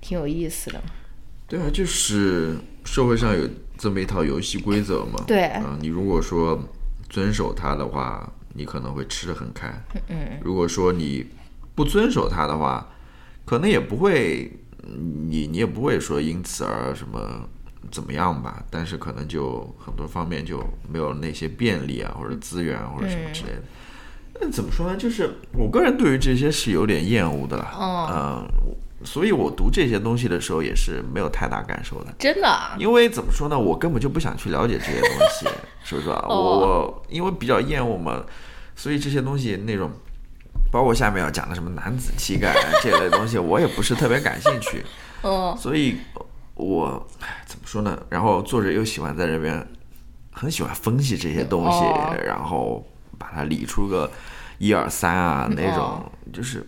[0.00, 0.80] 挺有意思的。
[1.46, 5.24] 对啊，就是社会上有这么一套游戏规则嘛。
[5.26, 6.62] 对，嗯，你如果说
[7.08, 9.72] 遵守它的话，你可能会吃得很开。
[10.08, 11.24] 嗯，如果说你
[11.74, 12.86] 不遵守它的话，
[13.48, 14.52] 可能也不会，
[14.84, 17.48] 你你也不会说因此而什么
[17.90, 23.62] 怎么样吧，但是可能就很多方面就没有那些便利啊，或者资源或者什么之类的。
[24.38, 24.98] 那怎么说呢？
[24.98, 27.72] 就是我个人对于这些是有点厌恶的啦。
[28.12, 28.46] 嗯，
[29.02, 32.14] 所以我读这些东西的时候也是没有太大感受的。
[32.18, 32.46] 真的？
[32.78, 33.58] 因为怎么说呢？
[33.58, 35.08] 我根本就不想去了解这些东
[35.40, 35.48] 西，
[35.82, 36.22] 是不是啊？
[36.28, 38.26] 我我因为比较厌恶嘛，
[38.76, 39.90] 所以这些东西那种。
[40.70, 44.84] 包括下面要讲的什么男子气概这类东西，我也不是特别感兴趣。
[45.22, 45.96] 哦，所以，
[46.54, 47.06] 我
[47.46, 48.00] 怎么说呢？
[48.08, 49.66] 然后作者又喜欢在这边
[50.30, 51.84] 很喜欢分析这些东西，
[52.24, 52.86] 然后
[53.18, 54.10] 把它理出个
[54.58, 56.66] 一二三啊那种，就是，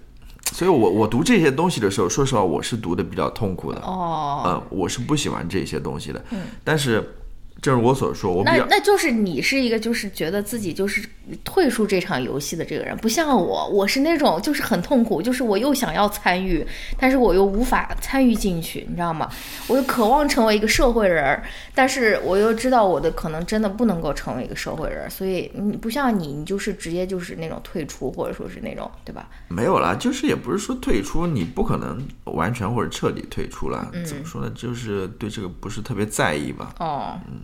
[0.52, 3.80] 所以我我读这些东西的时候，说实话，我是读的比较痛苦的。
[3.80, 6.24] 哦，嗯，我是不喜欢这些东西的。
[6.30, 7.16] 嗯，但是。
[7.62, 11.06] 正如我所说，我那那就是你是一个就是觉得自己就是
[11.44, 16.66] 退出这场游戏的这个人，不像我，我是那种就是很痛苦，就是我又想要参与，
[16.98, 19.30] 但是我又无法参与进去，你知道吗？
[19.66, 21.42] 我又渴望成为一个社会人，
[21.74, 29.28] 但是我又知道我的可能真的不能够成为一个社会人，所以你不像你，你就是直接就是那种退出，或者说是那种，对吧？
[29.48, 33.90] 没有啦，就是也不是说退出，你不可能完全或者彻底退出了。
[34.04, 34.50] 怎么说呢？
[34.54, 36.74] 就是对这个不是特别在意吧？
[36.78, 37.40] 哦，嗯。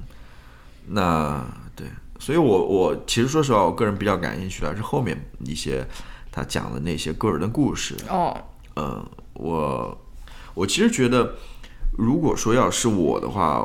[0.88, 1.44] 那
[1.75, 1.85] 对，
[2.18, 5.87] 所以，我我其实说实话，我个人比较感兴趣的是后面一些
[6.33, 7.94] 他讲的那些个人的故事。
[8.09, 8.37] 哦，
[8.76, 9.98] 嗯，我
[10.55, 11.35] 我其实觉得，
[11.96, 13.64] 如果说要是我的话，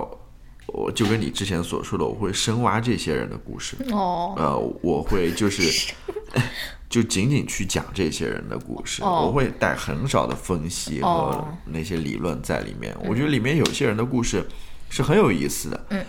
[0.67, 3.75] 我就跟你之前所说的，我会深挖这些人的故事。
[3.91, 5.93] 哦，呃，我会就是
[6.89, 12.95] 就仅仅去讲这些人的故事，我会带很少的分析和那些理论在里面。
[13.05, 14.45] 我觉得里面有些人的故事
[14.89, 15.85] 是很有意思的。
[15.89, 16.05] 嗯。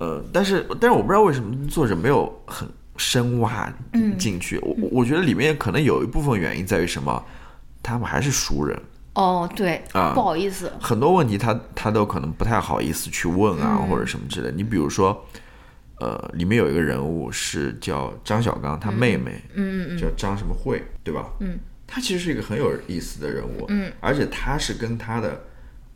[0.00, 3.70] 呃，但是但是我不知道为什么作者没有很深挖
[4.18, 4.58] 进去。
[4.60, 7.22] 我我觉得里面可能有一部分原因在于什么？
[7.82, 8.78] 他们还是熟人。
[9.12, 14.50] 哦，对啊，不好意思，很多问题他他都可能不太好意思去问啊，或者什么之类。
[14.56, 15.22] 你比如说，
[15.98, 21.26] 呃，里面有一个人物是叫张小刚，他妹妹，嗯嗯叫张什么慧，对吧？
[21.40, 25.38] 嗯，他其实是一个很有意思的人物，嗯，而且他是跟他的。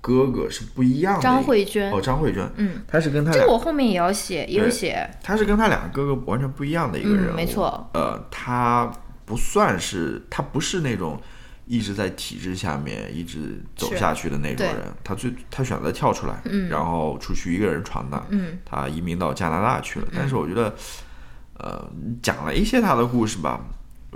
[0.06, 1.90] 哥哥是不一样的，张慧娟。
[1.90, 8.92] 哦，张慧娟，嗯，他是跟他这个我后面也要写，也有写，他是跟他两个哥哥完全不一样的一个人物，没错，呃，他
[9.24, 11.18] 不算是，他不是那种
[11.64, 20.74] 一直在体制下面一直走下去的那种人，他最他选择跳出来，嗯，然后出去一个人闯荡，嗯，他移民到加拿大去了，但是我觉得，
[21.56, 21.82] 呃，
[22.22, 23.58] 讲了一些他的故事吧。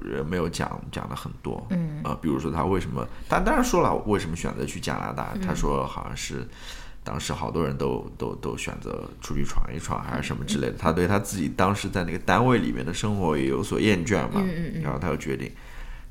[0.01, 6.47] 人没有讲讲的很多，嗯啊，比如说他为什么，他当然说了为什么选择去加拿大，他说好像是
[7.05, 10.75] 当时好多人都都都选择出去闯一闯，还是什么之类的。
[10.79, 15.51] 他对他自己当时在那个单位里面的生活也有所厌倦嘛，嗯嗯然后他又决定，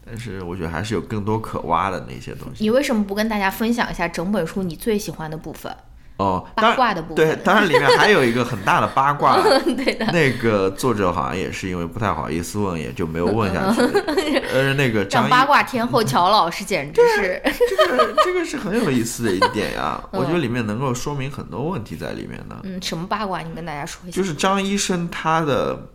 [0.05, 2.63] 但是我觉得还是有更多可挖的那些东西。
[2.63, 5.75] 你为什么不跟大家分享一下整本书你最喜欢的部分？
[6.17, 10.05] 哦，八卦的部分对，当然里面还有一个很大的八卦， 对的。
[10.07, 13.81] 那个作者好像也是因为不太好意思问，也就没有问下去。
[14.51, 22.55] 呃，那个张八卦天后乔老师简直是这个这个是很有意思的一点呀， 我觉得里面能够说明很多问题在里面的。
[22.63, 23.41] 嗯，什么八卦？
[23.41, 24.15] 你跟大家说一下。
[24.15, 25.89] 就是张医生他的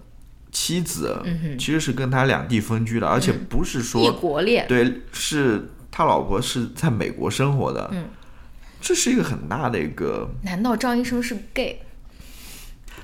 [0.53, 1.21] 妻子
[1.59, 7.91] 其实是跟他两地分居的，而且不是说异国恋，对，是他老婆是在美国生活的。
[7.91, 8.05] 嗯。
[8.83, 10.29] 这是一个很大的一个。
[10.43, 11.79] 难道张医生是 gay？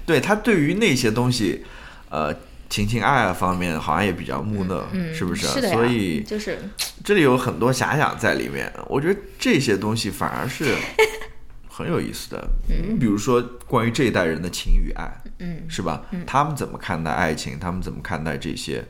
[0.04, 1.64] 对他对于那些东西，
[2.10, 2.34] 呃，
[2.68, 5.46] 情情爱爱方面好像也比较木讷，是不是？
[5.46, 6.58] 是的所以就是
[7.04, 8.72] 这里有很多遐想在里面。
[8.88, 10.74] 我觉得这些东西反而是
[11.68, 12.48] 很有意思的。
[12.68, 16.02] 嗯，比如说关于这一代人的情与爱，嗯，是吧？
[16.26, 17.58] 他们怎么看待爱情？
[17.58, 18.82] 他们怎么看待这些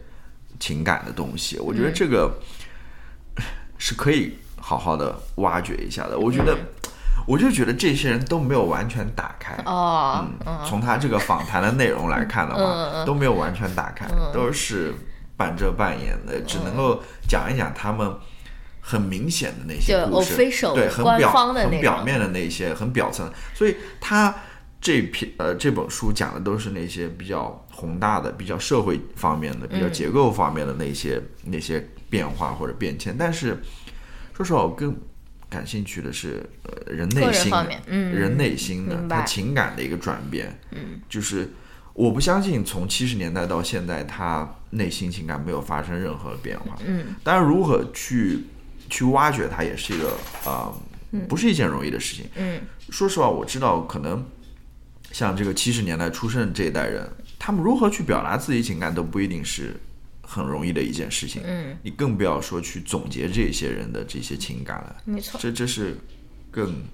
[0.60, 1.58] 情感的东西？
[1.58, 2.40] 我觉得这个
[3.76, 6.18] 是可以好好的挖掘一下的。
[6.18, 6.56] 我觉得。
[7.28, 14.94] 我就觉得这些人都没有完全打开哦，嗯，从他这个访谈的内容来看的话，都没有完全打开，都是
[15.36, 18.10] 半遮半掩的，只能够讲一讲他们
[18.80, 20.34] 很明显的那些故事，
[20.74, 23.30] 对，很表很表面的那些，很表层。
[23.52, 24.34] 所以他
[24.80, 33.14] 这篇呃这本书讲的都是那些比较宏大的、比较社会方面的、比较结构方面的那些那些变化或者变迁。
[33.18, 33.62] 但是
[34.34, 34.96] 说实话，我更。
[35.50, 37.52] 感兴趣的是，呃，人内心，
[37.86, 41.50] 嗯，人内心的他情感的一个转变，嗯，就是
[41.94, 48.44] 我不相信从七十年代到现在，他内心情感没有发生任何变化，嗯，当然如何去
[48.90, 50.72] 去挖掘它，也是一个啊，
[51.28, 54.24] 不是一件容易的事情，嗯，说实话，我知道可能
[55.12, 59.74] 像这个七十年代出生这一代人，他们如何去表达自己情感都不一定是。
[60.30, 65.96] 很容易的一件事情，嗯，你更不要说去总结这些人的这些情感了，没错，这这是
[66.50, 66.84] 更，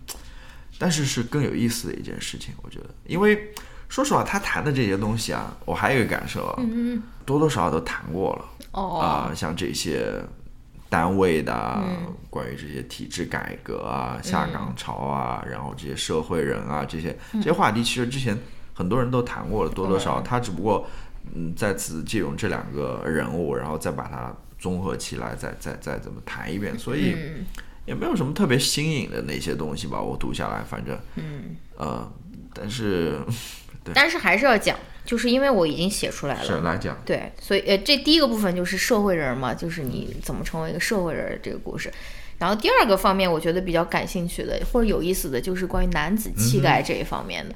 [0.79, 3.53] 但是是更有意思的一件事情，我觉得，因为
[3.89, 10.15] 说实话，他谈的这些东西啊，我还有一个感受啊，嗯多多少少都谈过了，哦，啊，像这些
[10.89, 11.83] 单位的，
[12.31, 18.39] 关于这些体制改革啊、下岗潮啊，然后这些社会人啊，这些这些话题，其实之前
[18.73, 20.87] 很多人都谈过了，多多少，他只不过。
[21.33, 27.17] 嗯，再次借用这两个人物，然后再把它综合起来，再再再怎么谈一遍，所以
[27.87, 30.01] 也没有什么特别新颖的那些东西吧。
[30.01, 31.57] 我读下来，反正嗯。
[31.77, 32.09] 呃，
[32.55, 33.19] 但是
[33.93, 36.97] 但是还是要讲，就是因为我已经写出来了，是来讲。
[37.05, 41.93] 对，所以呃，这第一个部分就是社会人嘛，就是你怎么成为一个社会人这个故事。
[42.39, 47.55] 然后第二个方面，我觉得比较感兴趣的或者有意思的就是关于男子气概这一方面的。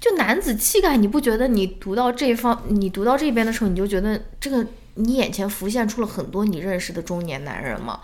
[0.00, 8.00] 就男子气概，你不觉得你读到这方，你读到这边的时候，你就觉得这个你眼前浮现出了很多你认识的中年男人吗？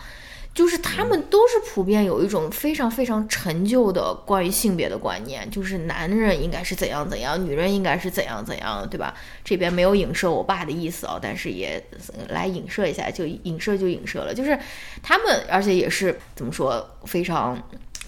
[0.52, 9.14] 就是他们都是普遍有一种非常非常陈旧的关于性别的观念，就是男人应该是怎样怎样，女人应该是怎样怎样，对吧？
[9.44, 11.82] 这边没有影射我爸的意思啊，但是也
[12.28, 14.58] 来影射一下，就影射就影射了，就是
[15.02, 17.56] 他们，而且也是怎么说，非常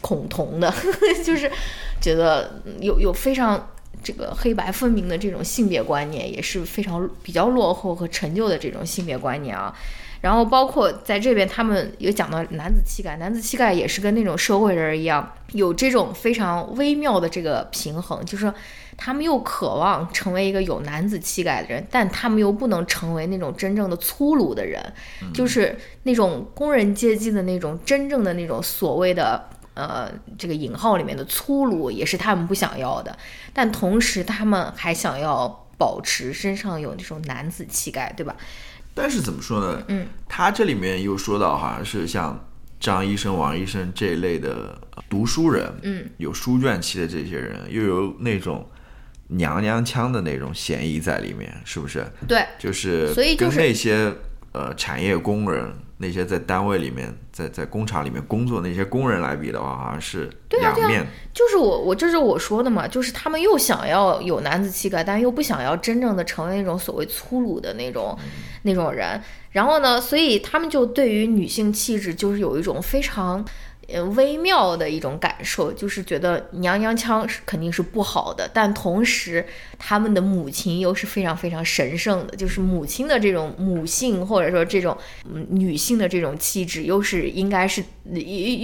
[0.01, 0.75] 恐同的，
[1.25, 1.51] 就是
[2.01, 3.71] 觉得有有非常
[4.03, 9.73] 这个黑白分明的这种性别观念，也是非常比较落后和陈旧的这种性别观念啊。
[10.23, 18.51] 然后包括在这边，他们有讲到男子气概，男子气概也是跟那种社会人一样，有这种非常微妙的这个平衡，就是
[18.97, 24.81] 他们又渴望成为一个有男子气概的人，但他们又不能成为那种真正的粗鲁的人，
[25.35, 30.09] 就是那种工人阶级的那种真正的那种所谓的呃
[30.39, 33.19] 这个引号里面的粗鲁，也是他们不想要的，
[33.53, 38.37] 但同时他们还想要保持身上有那种男子气概，对吧？
[38.95, 39.83] 但是怎么说呢？
[39.89, 44.79] 嗯，他这里面又说到，好像是像张医生、王医生这一类的
[45.09, 48.69] 读书人，嗯，有书卷气的这些人，又有那种
[49.29, 52.05] 娘娘腔的那种嫌疑在里面，是不是？
[52.29, 54.13] 对，就是所以跟那些
[54.53, 55.73] 呃产业工人。
[55.99, 61.07] 那些在单位里面，在在工厂里面工作那些工人来比的话，好像是两面。
[61.33, 68.19] 就是我我这是我说的嘛，就是他们又想要有男子气概，但又不想要真正的成为那种所谓粗鲁的那种
[68.63, 69.23] 那种人。
[69.53, 73.45] 然后呢，所以他们就对于女性气质就是有一种非常。
[73.93, 79.45] 呃，微妙的一种感受，就是觉得娘娘腔是肯定是不好的，但同时
[79.79, 88.21] 他们的母亲又是非常非常神圣的，就是母亲的这种母性或者说这种嗯女性的这种气质，又是应该是又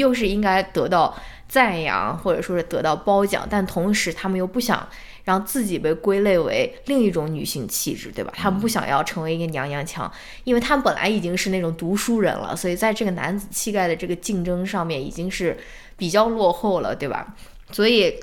[0.09, 1.15] 又是应该得到
[1.49, 4.89] 赞扬或者说是得到褒奖，但同时他们又不想。
[5.29, 8.33] 让自己被归类为另一种女性气质，对吧？
[8.35, 10.11] 他们不想要成为一个娘娘腔，
[10.45, 15.55] 因为他们本来已经是那种读书人了，所以在这个男子气概的这个竞争上面已经是
[15.99, 17.37] 比较落后了，对吧？
[17.73, 18.19] 所以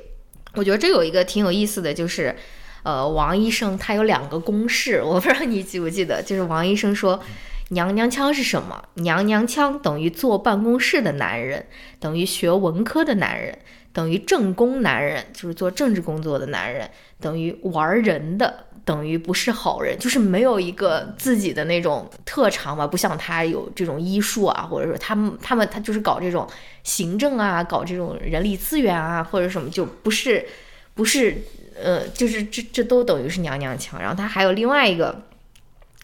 [0.55, 2.35] 我觉得这有一个挺有意思的就是，
[2.81, 7.21] 呃，王医生他有两个公式，我不知道你记不记得，就是王医生说，
[7.69, 8.83] 娘娘腔是什么？
[8.95, 11.67] 娘娘腔等于坐办公室的男人，
[11.99, 13.59] 等于学文科的男人。
[13.95, 16.85] 等于正宫男人，就是做政治工作的男人；
[17.21, 26.45] 等于玩人的，等于不是好人，就是没有一个自己的那种特长吧，不像他有这种医术啊，或者说他们他们他就是搞这种
[26.83, 30.45] 行政啊，搞这种人力资源啊，或者什么，就不是
[30.93, 31.37] 不是
[31.81, 33.97] 呃，就是这这都等于是娘娘腔。
[34.01, 35.23] 然后他还有另外一个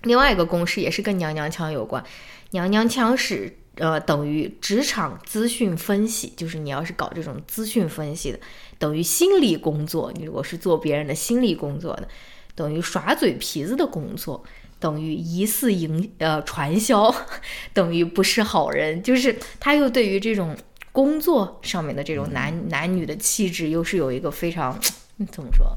[0.03, 2.01] 另外一个公式也是跟娘娘腔有关，
[2.51, 8.39] 娘娘腔是呃等于职场资讯分析，就是你要是搞这种资讯分析的，
[8.77, 12.07] 等于心理工作，你如果是做别人的心理工作的，
[12.53, 14.43] 等于耍嘴皮子的工作，
[14.79, 17.13] 等于疑似营呃传销，
[17.73, 20.55] 等于不是好人，就是他又对于这种
[20.91, 24.79] 工作上面的这种男男女的气质，又是有一个非常
[25.31, 25.75] 怎么说？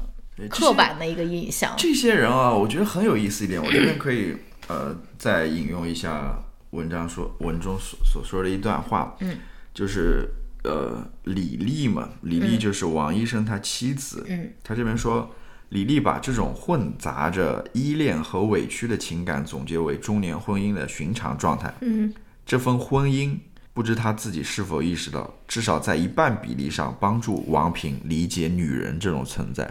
[0.49, 1.73] 刻板的一个印象。
[1.77, 3.59] 这些人啊，我觉得很有意思一点。
[3.59, 4.35] 我这边可以
[4.67, 6.37] 呃再引用一下
[6.75, 9.37] 文章说文中所所说的一段话，嗯，
[9.73, 10.29] 就是
[10.63, 15.33] 呃李丽嘛，李丽就是王医生他妻子，嗯，他这边说
[15.69, 22.13] 李丽把这种混杂着依恋和委屈的情感总结为中年婚姻的寻常状态，嗯，
[22.45, 23.35] 这份婚姻
[23.73, 29.69] 不知他自己是否意识到，至少在一半比例上帮助王平理解女人这种存在。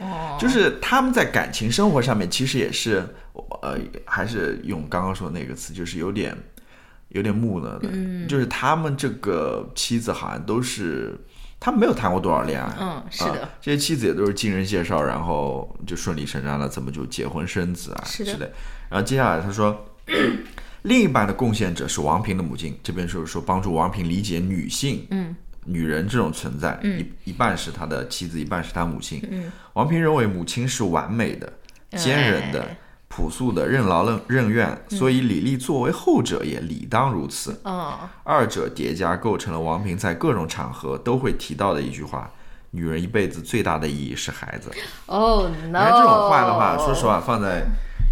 [0.00, 3.06] 哦，就是他们在感情生活上面，其实也是，
[3.62, 6.36] 呃，还是用刚刚说的那个词，就是有点，
[7.08, 7.88] 有点木讷的。
[7.92, 11.18] 嗯，就是他们这个妻子好像都是，
[11.58, 12.76] 他们没有谈过多少恋爱。
[12.80, 18.50] 嗯，是的，这些妻子也都是经人介绍，然后就顺理成章的怎么就结婚生子啊是的之类。
[18.88, 19.84] 然后接下来他说，
[20.82, 25.06] 另一半的贡献者是王平的母亲，这边就是说帮助王平理解女性。
[25.10, 25.34] 嗯。
[25.66, 29.26] 女人这种存在，嗯一一半是他的妻子，一半是他母亲。
[29.30, 31.50] 嗯，王平认为母亲是完美的、
[31.96, 32.78] 坚韧的、哎
[33.14, 37.60] 朴素的、任劳任任怨，所以李丽作为后者也理当如此。
[37.64, 37.92] 嗯，
[38.24, 42.28] 二者叠加构成了王平在各种场合都会提到的一句话：
[42.72, 44.68] 女人一辈子最大的意义是孩子。
[45.06, 47.64] 哦看这种话的话，说实话，放在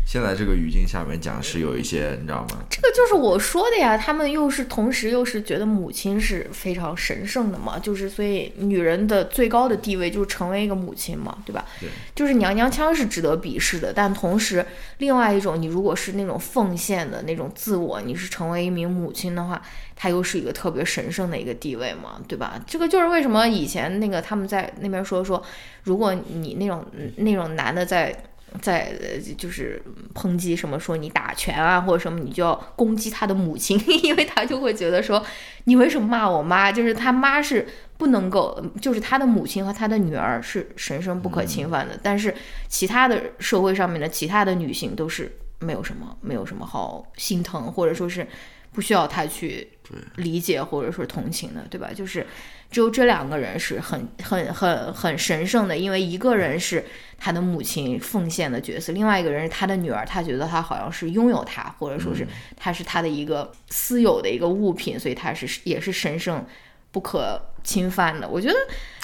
[0.05, 2.65] 现在这个语境下面讲是有一些，你知道吗？
[2.69, 11.65] 这个就是我说的呀，他们又是同时又是觉得母亲是非常神圣的嘛，就是所以女人的最高的地位就是成为一个母亲嘛，对吧？
[11.81, 14.67] 对，就是娘娘腔是值得鄙视的，但同时
[14.99, 19.63] 另外一种，你如果是那种奉献的那种自我，你是成为一名母亲的话，
[19.97, 22.61] 她又是一个特别神圣的一个地位嘛，对吧？
[22.67, 25.43] 这个就是为什么以前那个他们在那边说说，
[25.85, 26.85] 如果你那种
[27.17, 28.15] 那种男的在。
[28.61, 28.93] 在
[29.39, 29.83] 就是
[30.15, 35.25] 抨击什么说你打拳啊或者什么，你就要攻击他的母亲，因为他就会觉得说
[35.65, 36.71] 你为什么骂我妈？
[36.71, 42.35] 就是他妈是不能够，就是他的母亲和他的女儿是神圣不可侵犯的，但是
[42.69, 48.27] 其他的社会上面的其他的女性都是没有什么没有什么好心疼，或者说是
[48.73, 49.69] 不需要他去
[50.17, 51.91] 理解或者说同情的，对吧？
[51.95, 52.27] 就是
[52.73, 56.83] 只有这两个人是很很很很神圣的，因为一个人是
[57.19, 66.45] 他的母亲奉献的角色，另外一个人是他的女儿，他觉得他好像是拥有他，或者说是他是他的一个私有的一个物品，所以他是也是神圣
[66.91, 68.27] 不可侵犯的。
[68.27, 68.57] 我觉得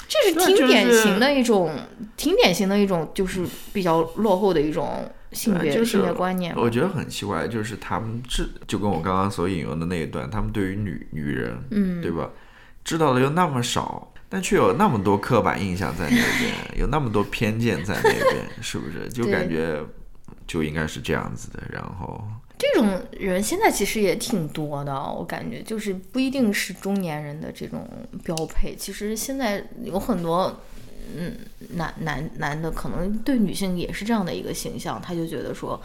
[0.07, 1.71] 这是挺典型的一种，
[2.17, 6.53] 挺典型的一种，就是比较落后的一种性别、就是性别观念。
[6.57, 12.29] 我觉得很奇怪，就是他们这就跟我刚刚所引用的那一段，他们对于女女人，嗯，对吧？
[12.89, 19.07] 知道的又那么少，但却有那么多刻板印象在那边，有那么多偏见在那边，是不是？
[19.09, 19.79] 就感觉
[20.47, 21.61] 就应该是这样子的。
[21.71, 22.19] 然后，
[22.57, 27.87] 这种人现在其实也挺多的，我感觉就是不一定是中年人的这种
[28.23, 28.75] 标配。
[28.75, 30.59] 其实现在有很多，
[31.15, 31.37] 嗯，
[31.75, 35.79] 男男男的可能对女性也是这样的一个形象，他就觉得说，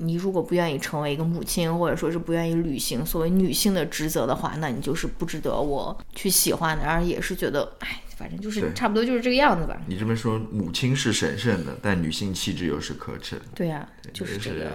[0.00, 6.84] 你如果不愿意成为一个母亲，或者说是不愿意履行所谓女性的职责的话，那你就是不值得我去喜欢的。
[6.84, 9.80] 然后也是觉得，哎，反正就是差不多就是这个样子吧。
[9.86, 13.42] 你这边说母亲是神圣的，但女性气质又是可耻的。
[13.54, 14.70] 对呀、就是这个。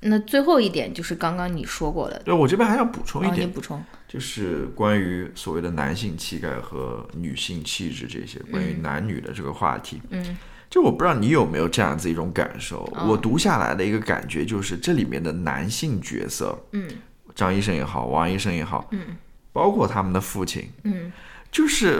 [0.00, 3.82] 那最后一点就是刚刚你说过的，对我这边还要补充一点，补充。
[4.06, 10.00] 就是关于所谓的男性气概和女性气质这些，关于男女的这个话题。
[10.10, 10.36] 嗯
[10.76, 16.86] 就我不知道你有没有这样子一种感受，我读下来的一个感觉就是这里面的男性角色，嗯。
[17.34, 19.16] 张医生也好，王医生也好，嗯。
[19.54, 21.10] 包括他们的父亲，嗯。
[21.50, 21.98] 就是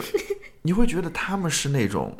[0.60, 2.14] 你会觉得他们是那种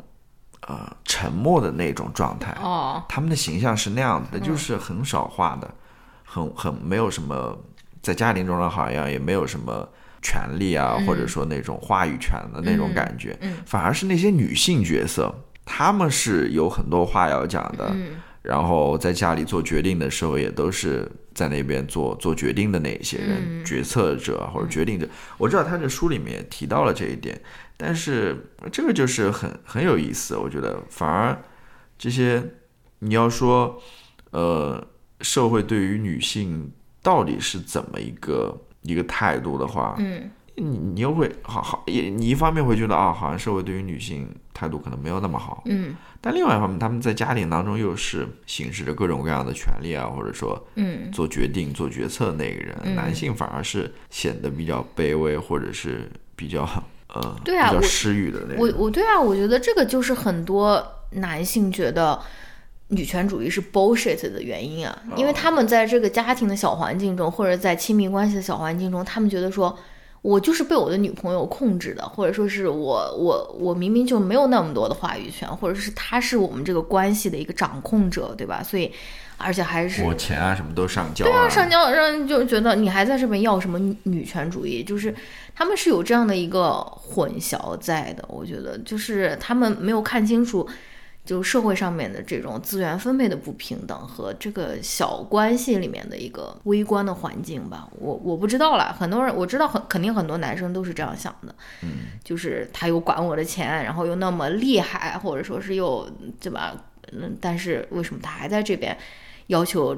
[0.61, 5.71] 呃沉默的那种状态，哦，他们的形象是那样子的，就是很少话的，
[6.23, 7.55] 很很没有什么
[8.01, 9.87] 在家庭中呢，好像也没有什么
[10.23, 13.57] 权利啊，或者说那种话语权的那种感觉，嗯。
[13.63, 15.31] 反而是那些女性角色，
[15.67, 18.15] 她们是有很多话要讲的，嗯。
[18.41, 23.65] 然后在家里做决定的时候，也都是在那边做做决定的那一些人，嗯。
[23.65, 25.05] 决策者或者决定者。
[25.37, 27.39] 我知道他这书里面也提到了这一点，
[27.75, 28.37] 但是
[28.71, 31.37] 这个就是很很有意思，我觉得反而
[31.97, 32.41] 这些
[32.99, 33.81] 你要说，
[34.31, 34.81] 呃，
[35.19, 36.71] 社会对于女性
[37.03, 56.63] 到底是怎么一个一个态度的话，嗯你你又会好好也你一方面会觉得啊，好像社会对于女性态度可能没有那么好，嗯，但另外一方面，他们在家庭当中又是行使着各种各样的权利啊，或者说嗯做决定、做决策的那个人，男性反而是显得比较卑微，或者是比较
[57.13, 58.85] 呃比较对啊我失语的那种我。
[58.85, 62.19] 我对啊，我觉得这个就是很多男性觉得
[62.87, 69.77] 女权主义是 bullshit 的原因啊，因为他们在这个家庭的小环境中，或者在亲密关系的小环境中，他们觉得说。
[70.21, 78.61] 我就是被我的女朋友控制的，或者说是我我我明明就没有那么多的话语权，或者是他是我们这个关系的一个掌控者，对吧？
[78.63, 78.91] 所以，
[79.37, 85.13] 而且还是我钱啊什么都上交对啊，上交让人就觉得你还在这边要什么女女权主义，就是
[85.55, 88.25] 他们是有这样的一个混淆在的。
[88.27, 90.67] 我觉得就是他们没有看清楚，
[91.27, 97.87] 就社会上面的这种资源分配的不平等和这个小关系里面的一个微观的环境吧。
[97.99, 101.53] 我我不知道啦，很多人我知道很肯定很多男生都是这样想的，
[101.83, 101.89] 嗯，
[102.23, 106.09] 就是他又管我的钱，然后又那么厉害，或者说是又
[106.39, 106.73] 对吧？
[107.11, 108.97] 嗯，但是为什么他还在这边？
[109.47, 109.95] 要求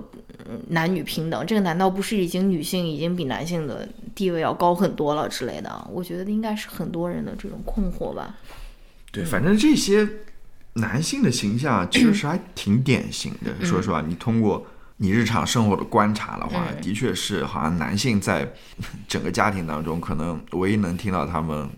[0.47, 5.87] 嗯男女平等，这个难道不是已经女性已经比男性的地位要高很多了之类的？
[5.91, 8.35] 我觉得应该是很多人的这种困惑吧。
[9.11, 10.07] 对，反正这些
[10.73, 13.53] 男性的形象 其实还挺典型的。
[13.59, 13.65] 嗯。
[13.65, 14.65] 说实话，你通过
[14.97, 18.47] 你日常生活的观察的话，嗯的确是好像男性在
[19.07, 21.69] 整个家庭当中，可能唯一能听到他们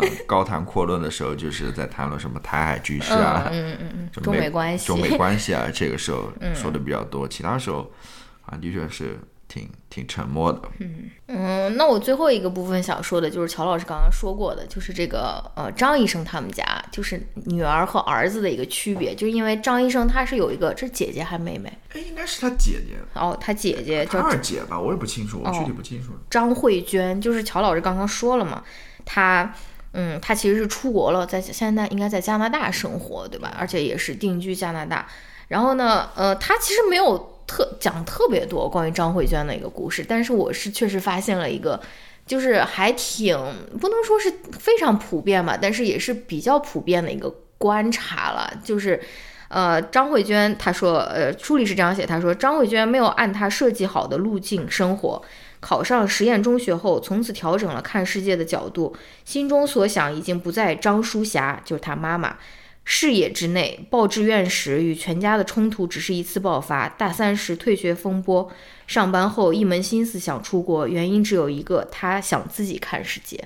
[0.00, 6.54] 呃 高谈阔论的时候，就是在谈论什么台海局势啊、嗯嗯嗯中美美关系，中美关系啊，这个时候 嗯。
[6.54, 7.90] 说的比较多，其他时候
[8.46, 9.18] 啊的确是
[9.54, 10.60] 挺挺沉默的。
[10.80, 26.12] 嗯嗯，那我最后一个部分想说的就是乔老师刚刚说过的，就是这个呃张医生他们家就是女儿和儿子的一个区别，就是因为张医生他是有一个这姐姐还妹妹，哎，应该是他姐姐，哦，他姐姐叫二姐吧，我也不清楚，我具体哦不清楚。
[26.28, 28.64] 张慧娟，就是乔老师刚刚说了嘛，
[29.04, 29.54] 她，
[29.92, 33.54] 嗯，她其实是出国了，在现在应该在加拿大生活，对吧？
[33.56, 35.06] 而且也是定居加拿大。
[35.46, 41.80] 然后呢，呃，她其实没有特讲特别多关于张慧娟的一个故事，但是我是确实发现了一个，
[42.26, 43.36] 就是还挺
[43.80, 47.28] 不能说是非常普遍吧，但是也是比较普遍的一个
[47.58, 49.00] 观察了，就是。
[49.48, 55.22] 呃，张慧娟她说，呃，书里是这样写，她说张慧娟没有按她设计好的路径生活，
[55.60, 62.36] 考上实验中学后，从此调整了看世界的角度，心中所想已经不在张淑霞，就是她妈妈
[62.84, 63.86] 视野之内。
[63.90, 68.50] 报志愿时与全家的冲突只是一次爆发，大三时退学风波，
[68.86, 73.42] 上班后一门心思想出国，原因只有一个，他想自己看世界。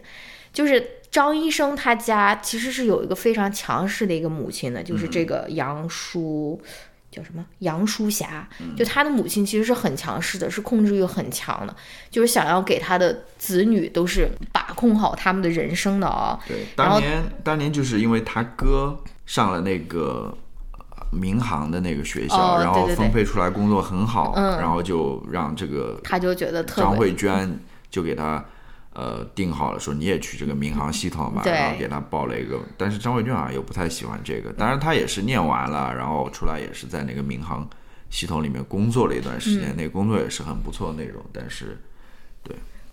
[0.53, 6.61] 就是张医生他家其实是有一个非常强势的一个母亲的，就是这个杨淑。
[7.11, 8.47] 叫什么杨淑霞？
[8.77, 11.75] 就他的母亲其实是很强势的，是控制欲很强的，
[12.11, 20.35] 就是想要给他的子女都是把控好他们的人生的啊、对，当年当年就是因为他哥上了那个
[20.73, 22.97] 呃民航的那个学校，哦然后对对对。
[22.97, 24.59] 分配出来工作很好，嗯。
[24.59, 27.01] 然后就让这个他就觉得特张别。
[27.01, 27.61] 慧娟
[27.91, 28.43] 就给他
[28.95, 37.69] 呃定好了，说你也去这个民航系统吧，然后给他报了一个，但是张慧娟好像又不太喜欢这个，当然他也是念完了，然后出来也是在那个民航
[38.09, 39.61] 系统里面工作了一段时嗯。
[39.61, 41.77] 间，那个工作也是很不错的内容，但是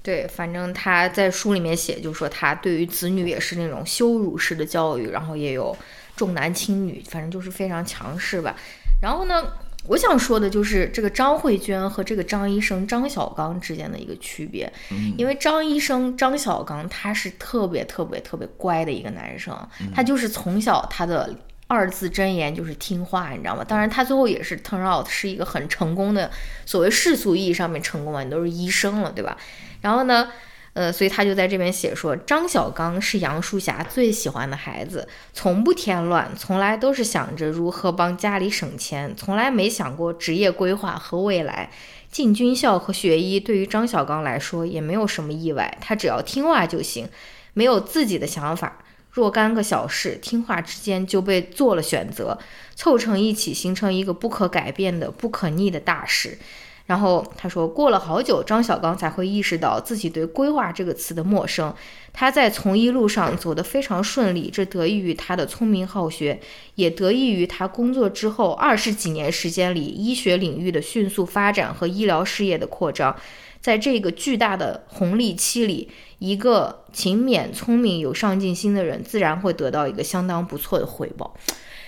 [0.04, 5.76] 对，反正他在书里面写，就说他对于子女也是那种羞辱式的教育，然后也有
[6.16, 8.56] 重男轻女，反正就是非常强势吧。
[9.02, 9.44] 然后呢，
[9.88, 14.72] 我想说的就是这个张慧娟和这个张医生张小刚之间的一个区别，
[15.18, 19.56] 因为张医生张小刚他是特别特别特别乖的一个男生，
[19.94, 21.34] 他就是从小他的。
[21.68, 23.64] 二字真言就是听话，你知道吗？
[23.64, 26.30] 当然，他最后也是 turn out 是一个很成功的，
[26.64, 29.36] 所谓世俗意义上面成功嘛，你都是医生了，对吧？
[29.82, 30.32] 然后呢，
[30.76, 41.72] 呃，所以他就在这边写说，张小刚是杨淑霞最喜欢的孩子，从不添乱，从来都是想着如何帮家里省钱，从来没想过职业规划和未来。
[42.12, 47.08] 进军校和学医对于张小刚来说也没有什么意外，他只要听话就行，
[47.54, 48.80] 没有自己的想法。
[49.12, 52.38] 若干个小事，听话之间就被做了选择，
[52.76, 56.38] 凑成一起，形成一个不可改变的、不可逆的大事。
[56.86, 61.74] 然后他说，过了好久，张小刚才会意识到自己对“规划”这个词的陌生。
[62.14, 66.40] 他在从医路上走得非常顺利，这得益于他的聪明好学，
[66.76, 73.16] 也得益于他工作之后二十几年时间里医学领域的迅速发展和医疗事业的扩张。
[73.60, 81.36] 在这个巨大的红利期里，一个勤勉、聪明、有上进心的人，自然会得到一个相当不错的回报。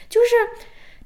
[0.10, 0.28] 就是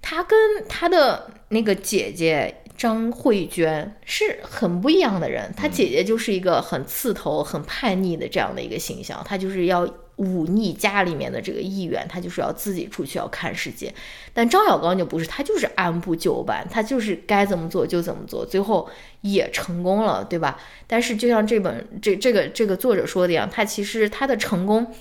[0.01, 13.93] 他跟他的那个姐姐，张慧娟是很不一样的人，她姐姐就是一个很刺头、很叛逆的这样的一个形象，她就是要忤逆家里面的这个意愿，她就是要自己出去要看世界。
[14.33, 18.89] 但张小刚就不是，他就是按部就班，他就是该怎么做就怎么做，最后
[19.21, 20.57] 也成功了，对吧？
[20.87, 24.91] 但是就像这本这这个这个作者说的一样，他其实他的成功。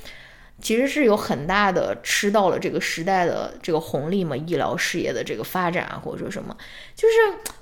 [0.61, 6.56] 其实是有很大的吃到了这个时代的这个红利嘛，医疗事业的这个发展啊，或者说什么，
[6.94, 7.14] 就是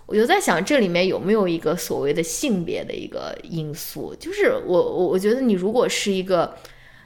[0.06, 4.14] 我就在想这里面有没有一个所谓的性别的一个因素？
[4.18, 6.56] 就是我我我觉得你如果是一个，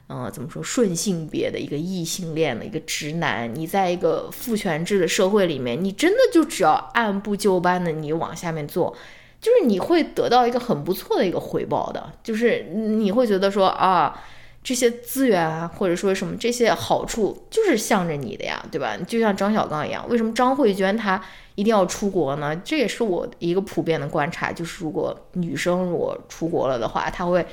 [0.08, 8.96] 嗯，怎么说顺性别的一个异性恋的一个直男，你在一个父权制的社会里面，你真的就只要按部就班的你往下面做，
[9.40, 14.22] 就是你会得到一个很不错的一个回报的，就是你会觉得说啊。
[14.64, 18.96] 这些资源啊，或者说什么这些好处，就是向着你的呀，对吧？
[19.08, 21.20] 就像张小刚一样，为什么张慧娟她
[21.56, 22.54] 一定要出国呢？
[22.64, 27.44] 这也是我一个普遍的观察，就是如果女生如果出国了的话，她会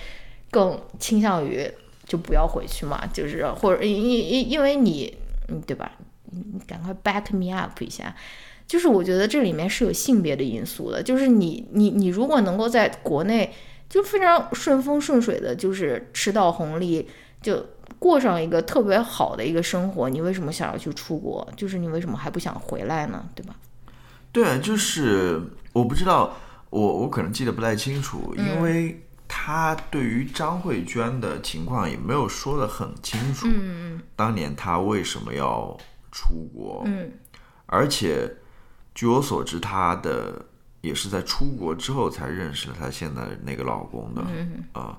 [0.51, 1.67] 更倾向于
[2.05, 5.17] 就不要回去嘛，就是或者因因因为你，
[5.65, 5.91] 对吧？
[6.25, 8.15] 你赶快 back me up 一下，
[8.67, 13.51] 就是我觉得这里面是有性别的因素的，就是你你你如果能够在国内。
[13.89, 17.09] 就非常顺风顺水的，就是吃到红利，
[17.41, 17.65] 就
[17.97, 20.07] 过上一个特别好的一个生活。
[20.07, 21.45] 你为什么想要去出国？
[21.57, 23.27] 就是你为什么还不想回来呢？
[23.33, 23.55] 对吧？
[24.31, 25.41] 对，就是
[25.73, 26.37] 我不知道，
[26.69, 33.47] 我我可能记得不太清楚，因为他对于张慧娟的情况也没有说的很清楚。
[33.47, 34.01] 嗯嗯。
[34.15, 35.75] 当年他为什么要
[36.11, 36.83] 出国？
[36.85, 37.11] 嗯。
[37.65, 38.35] 而且
[38.93, 40.45] 据我所知，他的。
[40.81, 44.23] 也是在出国之后才认识了她现在那个老公的
[44.71, 44.97] 啊，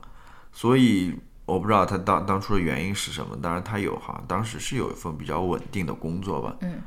[0.53, 1.15] 所以
[1.47, 3.37] 我不知道她当当初的原因是什么。
[3.41, 6.57] 当然，她有哈，当时是有一份比较稳定的工作吧。
[6.61, 6.83] 嗯，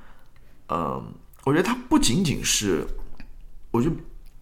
[0.69, 1.13] 嗯，
[1.43, 2.85] 我觉得她不仅仅是，
[3.71, 3.95] 我觉得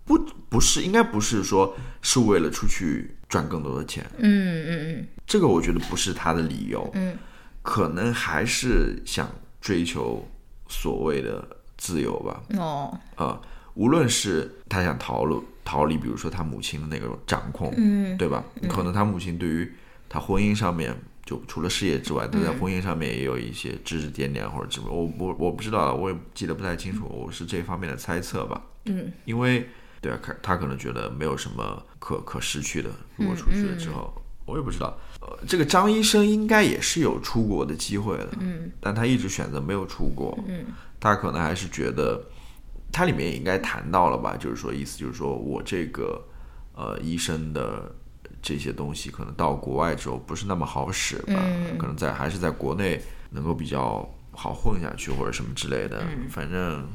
[0.04, 0.18] 不
[0.50, 4.06] 不是，应该不是说是为了出去赚更多的钱。
[4.18, 6.90] 嗯嗯嗯，这个我觉得不是她的理由。
[6.94, 7.18] 嗯，
[7.62, 9.30] 可能还是想
[9.62, 10.28] 追求
[10.68, 11.48] 所谓的
[11.78, 12.44] 自由吧。
[12.58, 13.42] 哦，啊。
[13.74, 18.44] 无论是他想逃路逃离，比如说他母亲的那个掌控，嗯，对吧？
[18.68, 19.72] 可能他母亲对于
[20.10, 20.94] 他婚姻上面，
[21.26, 24.90] 就除了事业之外，他在婚姻上面也有一些指指点点或者什么。
[24.92, 28.62] 我我我不知道，我也记得不太清楚，我是这方面的猜测吧。
[28.86, 29.66] 嗯，因为
[30.02, 34.14] 对啊，他他可能觉得没有什么可可失去的，如果出去了之后，
[34.46, 34.98] 我也不知道。
[35.22, 40.66] 呃，这个张医生应该也是有出国的机会的，嗯，但他一直选择没有出国，嗯，
[41.00, 42.22] 他可能还是觉得。
[42.92, 46.22] 它里面也应该谈到了吧，就是说意思就是说我这个
[46.74, 47.94] 呃医生的
[48.42, 51.42] 这些东西可能到国外之后不是那么好使吧，
[51.78, 56.88] 可能在还是在国内能够比较好混下去或者什么之类的，反正。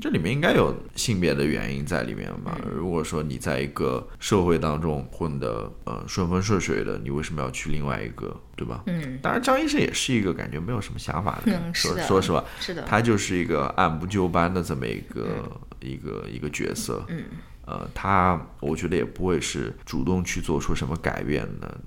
[0.00, 2.58] 这里面应该有性别的原因在里面吧？
[2.74, 8.82] 如果说你在一个社会当中混得呃顺风顺水的，你为什么要去另外一个，对吧？
[8.86, 17.04] 嗯，当然张医生也是一个感觉没有什么想法的人，说说实话，是的，他就是一个按部就班的这么一个一个一个角色。
[17.08, 17.24] 嗯，
[17.64, 21.78] 呃，他我觉得也不会是主动去做出什么改变的。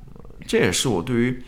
[0.48, 1.44] 这也是我对于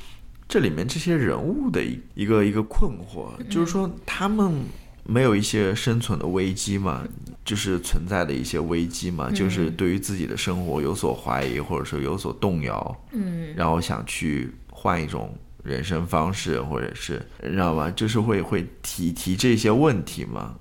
[0.48, 4.62] 这里面这些人物的一一个一个困惑，就是说他们。
[5.10, 7.04] 没有一些生存的危机嘛，
[7.44, 17.90] 就是存在的一些危机嘛，就是对于自己的生活有所怀疑，或者说有所动摇，嗯，然后想去换一种人生方式，或者是你知道吗？
[17.90, 20.56] 就是会会提提这些问题嘛。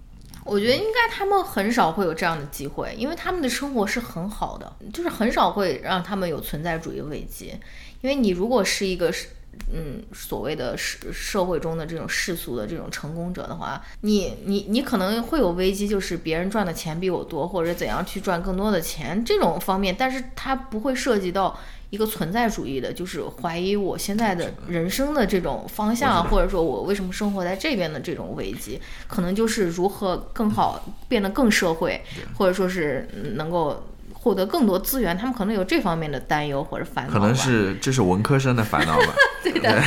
[0.47, 7.53] 我觉得应该他们很少会有这样的机会，因为他们的生活是很好的，就是很少会让他们有存在主义危机。
[8.01, 9.29] 因为你如果是一个是。
[9.71, 21.59] 嗯，所谓的社社会中的这种世俗的这种成功者的话，你你你可能会有危机，就是别人赚的钱比我多，或者怎样去赚更多的钱这种方面，但是它不会涉及到
[21.91, 32.03] 一个存在主义的，就是怀疑我现在的人生的这种方向，或者说我为什么生活在这边的这种危机，可能就是如何更好变得更社会，
[32.39, 33.83] 或者说是能够。
[34.21, 37.13] 获得更多资源，他们可能有这方面的担忧或者烦恼。
[37.13, 39.15] 可能是这是文科生的烦恼吧。
[39.43, 39.83] 对的，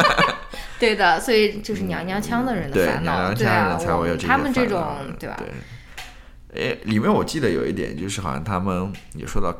[0.80, 3.32] 对的，所以就是娘娘腔的人的烦恼。
[3.34, 3.78] 对啊，
[4.26, 4.82] 他们这种
[5.18, 5.36] 对吧？
[5.38, 5.48] 对。
[6.70, 9.54] 哎，里面我记得有一点，就是好像他们也说到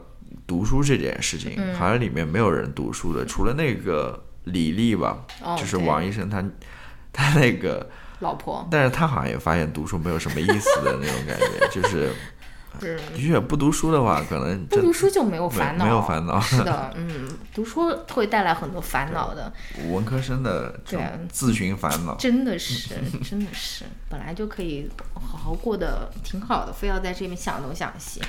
[0.46, 5.18] 读书这件事情，好像里面没有人读书的，除了那个李丽吧，
[5.56, 6.42] 就是王医生他
[7.12, 7.88] 他那个
[8.20, 8.66] 老婆。
[8.70, 12.10] 但是他好像也发现读书没有什么意思的那种感觉，就是。
[12.80, 16.40] 是的确，不读书的话，可能不读书就没有烦恼，没有烦恼。
[16.42, 19.52] 是的，嗯，读书会带来很多烦恼的。
[19.90, 28.20] 文科生的这种自寻烦恼，真的是， 真的是，本来就可以好好过得挺好的，非要在这边想东想西。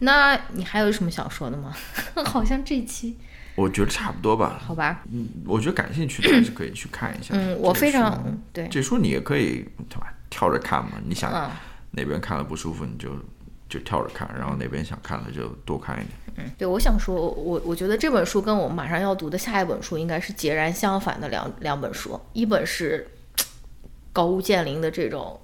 [0.00, 1.74] 那你还有什么想说的吗？
[2.26, 3.16] 好像这期
[3.56, 4.60] 我觉得差不多吧。
[4.64, 7.34] 好吧，嗯，我觉得感兴趣的还是可以去看一下。
[7.34, 10.14] 嗯，我非常对这书你也可以对吧？
[10.30, 11.32] 跳着看嘛，你想
[11.90, 13.10] 哪边看了不舒服，你就
[13.68, 16.10] 就跳着看，然后哪边想看了就多看一点。
[16.36, 23.08] 嗯，对，我想说，我我觉得这本书跟我们马上要读的下一本书应该是截然相反的两两本书，一本是
[24.12, 25.40] 高屋建瓴的这种，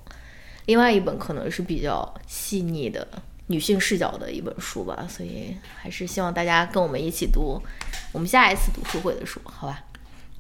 [0.67, 3.07] 另外一本可能是比较细腻的。
[3.49, 7.61] 女性视角的一本书吧，所以还是希望大家跟我们一起读
[8.11, 9.85] 我们下一次读书会的书，好吧？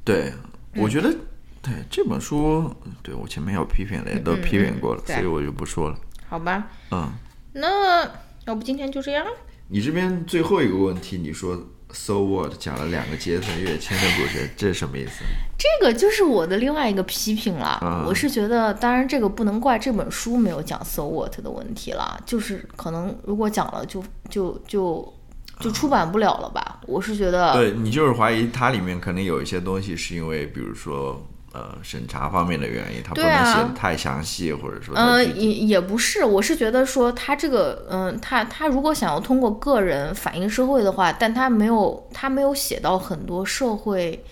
[0.02, 0.32] 对，
[0.76, 1.14] 我觉得
[1.60, 5.98] 对这本书，对我前面要批评的也都批评过了，所以我就不说了。
[6.26, 6.66] 好吧？
[6.92, 7.12] 嗯，
[7.54, 8.04] 那
[8.46, 9.26] 要不今天就这样？
[9.68, 11.58] 你这边最后一个问题，你说。
[11.96, 12.58] So what？
[12.58, 15.22] 讲了两个阶层跃迁的故事，这是什么意思？
[15.56, 18.04] 这个就是我的另外一个批评了。
[18.08, 25.14] 我是觉得，当然这个不能怪这本书没有讲 So what 的问题了，就是可能如果讲了，就就就
[25.60, 26.80] 就出版不了了吧。
[26.88, 31.24] 我是觉得，对你就是怀疑它里面可能有一些东西是因为，比如说。
[31.54, 44.24] 呃，审查方面的原因，他不能写的太详细，或者说，嗯，也也不是，我是觉得说他这个，嗯，他他如果想要通过个人反映社会的话，但他没有他没有写到很多社会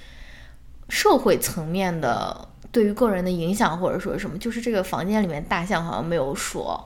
[0.89, 6.85] 社会层面的对于个人的影响，或者说什么，就是这个房间里面大象好像没有说。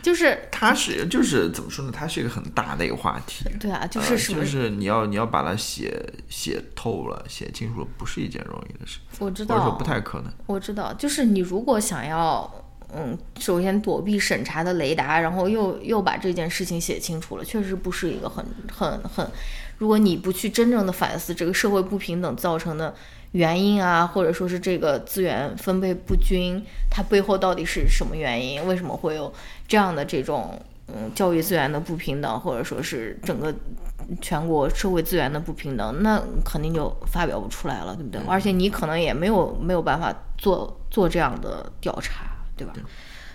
[0.00, 1.92] 就是它是就是怎么说呢？
[1.94, 3.44] 它是一个很大的一个话题。
[3.60, 4.40] 对啊，就是什么？
[4.40, 5.92] 就是你要你要把它写
[6.28, 9.00] 写透了、写清楚了，不是一件容易的事。
[9.18, 10.32] 我知道，或者说不太可能。
[10.46, 12.50] 我知道，就是你如果想要，
[12.94, 19.28] 嗯，首先躲避审查的雷达，然后又又把这件事情写清楚了，确实不是一个很很很。
[19.78, 22.94] 如果你不去真正的反思这个社会不平等造成的。
[23.32, 28.62] 原因啊，或者说是这个资源分配不均，它背后到底是什么原因？
[28.66, 29.32] 为什么会有
[29.72, 33.54] 这样的这种嗯教育资源的不平等，或者说是整个
[34.20, 36.02] 全国社会资源的不平等？
[36.02, 38.20] 那肯定就发表不出来了，对不对？
[38.28, 42.74] 而且你可能也没有没有办法做做这样的调查，对吧？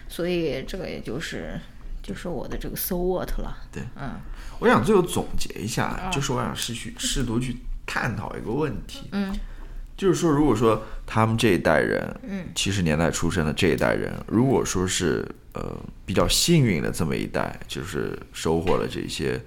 [0.07, 1.59] 所以这个也就是
[2.03, 3.57] 就是我的这个 so what 了。
[3.71, 4.11] 对，嗯，
[4.59, 7.57] 我想最后总结一下，就是我想试去试图去
[7.87, 9.33] 探讨一个问题，嗯。
[9.97, 15.27] 就是说，如果说他们这一代人，嗯，七十年代出生的这一代人，如果说是
[15.57, 19.41] 呃比较幸运的这么一代，就是收获了这些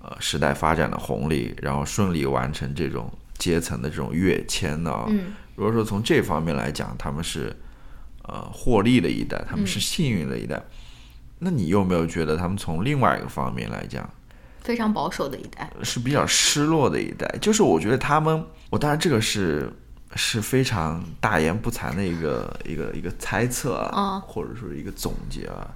[0.00, 7.54] 呃时代发展的红利，然后顺利完成这种阶层的这种跃迁呢，嗯，如果说从这方面来讲，他们是
[8.22, 10.62] 呃获利的一代，他们是幸运的一代，
[11.38, 14.08] 那你有没有觉得他们从另外一个方面来讲，
[14.62, 17.28] 非常保守的一代，是比较失落的一代？
[17.42, 19.70] 就是我觉得他们，我当然这个是。
[20.14, 25.70] 是非常大言不惭的一个一个一个猜测啊，或者说一个总结啊。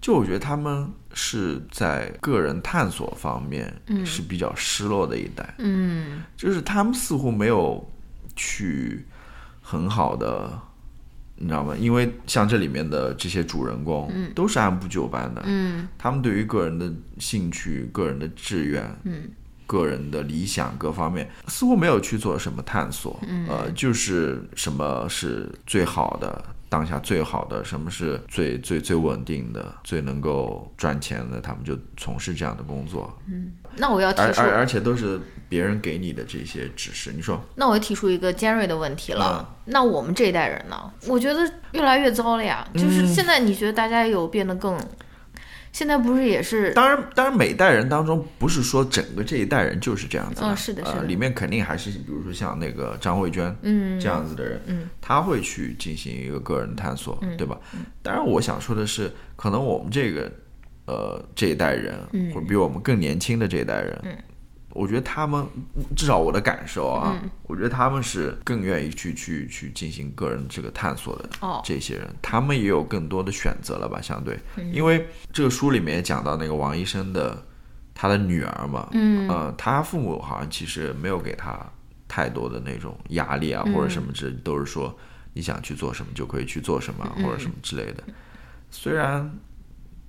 [0.00, 3.74] 就我觉得他们是在个人探索方面
[4.04, 7.90] 是比较失落的一代，嗯，就是他们似乎没有
[8.36, 9.06] 去
[9.62, 10.60] 很好的，
[11.36, 11.74] 你知道吗？
[11.74, 19.30] 因为像这里面的这些主人公，都是按部就班的，嗯，他们对于个人的兴趣、个人的志愿，嗯。
[19.66, 33.18] 个人的理想各方面似乎没有去做什么探索，呃，就是什么是最好的，当下最好的，什么是最最最稳定的，最能够赚钱的，他们就从事这样的工作。
[33.26, 37.12] 嗯，那我要提出，而而且都是别人给你的这些指示。
[37.14, 39.48] 你说，那我要提出一个尖锐的问题了。
[39.66, 40.76] 那我们这一代人呢？
[41.08, 41.40] 我觉得
[41.72, 42.66] 越来越糟了呀。
[42.74, 44.78] 就是现在，你觉得大家有变得更？
[45.74, 46.72] 现在不是也是？
[46.72, 50.40] 当然，当然，每代人当中不是说整个这一代人就是这样子。
[50.44, 51.02] 嗯，是的，是的。
[51.02, 57.58] 里面肯定还是，比如说像那个张慧娟，嗯，这样子的人，嗯，他会去进行一个个人探索，对吧？
[58.02, 60.30] 当然，我想说的是，可能我们这个，
[60.86, 61.98] 呃，这一代人，
[62.32, 64.16] 或者比我们更年轻的这一代人，嗯。
[64.74, 65.46] 我觉得他们，
[65.96, 71.28] 至少我的感受啊，我觉得他们是更愿意去去去进行个人这个探索的。
[71.64, 74.00] 这些人，他们也有更多的选择了吧？
[74.02, 74.36] 相对，
[74.72, 77.40] 因为这个书里面也讲到那个王医生的
[77.94, 81.56] 他的女儿嘛，嗯，呃，他父母好像其实没有给他
[82.08, 84.92] 太多的那种压力啊，或者什么之，都是说
[85.32, 88.02] 你想去做什么就可以去做什么，或者什么之类的。
[88.70, 89.30] 虽然。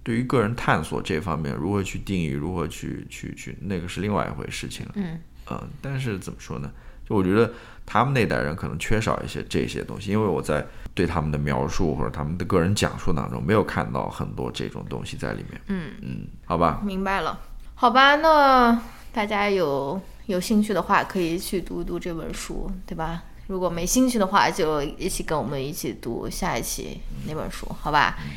[0.05, 4.91] 对于个人探索这方面，如何去定义，如何去去去，那个是另外一回事情了。
[4.93, 6.71] 嗯嗯，但是怎么说呢？
[7.09, 7.51] 就我觉得
[7.87, 15.59] 他们那代人可能缺少一些这些东西，因为我在对他们的描述或者他们的个人讲述当中，没有看到很多这种东西在里面。
[15.69, 17.39] 嗯嗯，好吧，明白了。
[17.73, 18.79] 好吧，那
[19.11, 23.23] 大家有有兴趣的话，可以去读读这本书，对吧？
[23.47, 28.17] 如果没兴趣的话，就一起跟我们一起读下一期那本书，好吧？
[28.23, 28.31] 嗯，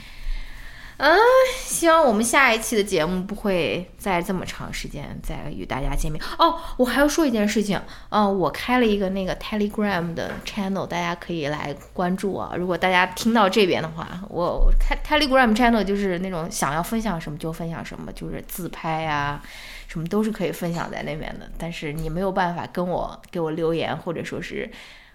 [0.99, 1.17] 嗯
[1.61, 6.59] 希望我们下一期的节目不会再这么长时间再与大家见面哦。
[6.77, 12.53] 我还要说一件事情，嗯，我开了一个那个 Telegram 的 channel，大家可以来关注啊。
[12.57, 19.41] 如果大家听到这边的话，我开 Telegram channel 就是那种想要分享什么就分享什么，就是自拍啊，
[19.87, 21.49] 什么都是可以分享在那边的。
[21.57, 24.69] 但是你没有办法跟我给我留言，或者说是。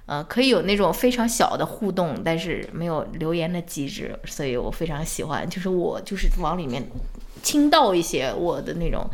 [0.06, 5.50] 呃，可以有那种非常小的互动，但是没有留言的机制，所以我非常喜欢。
[5.50, 6.86] 就是我就是往里面
[7.42, 9.10] 倾倒一些我的那种，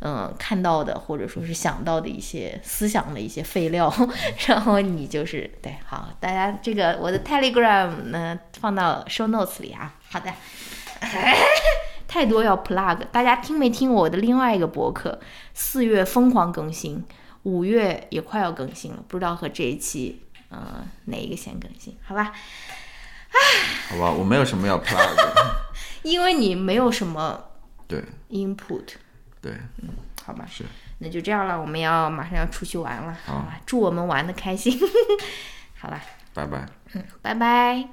[0.00, 3.92] 嗯，看到的或者说是想到的一些思想的一些废料，
[4.48, 9.94] 然后你就是对，好，大家这个我的 Telegram 呢放到 Show Notes 里啊。
[10.08, 10.32] 好的，
[12.08, 15.20] 太多要 plug，大家听没听我的另外一个博客？
[15.52, 17.04] 四月疯狂更新。
[17.44, 21.96] 五月也快要更新了，不知道和这一期，呃，哪一个先更新？
[22.04, 22.32] 好吧，
[23.30, 23.38] 唉，
[23.90, 25.16] 好吧，我没有什么要 plug，
[26.02, 27.44] 因为你没有什么
[27.88, 28.02] 对。
[28.30, 28.94] input，
[29.40, 29.88] 对，嗯，
[30.24, 30.64] 好吧，是，
[30.98, 33.34] 那就这样了，我们要马上要出去玩了，好。
[33.40, 34.78] 吧，祝我们玩的开心，
[35.78, 36.00] 好吧，
[36.32, 37.88] 拜拜，嗯，拜拜。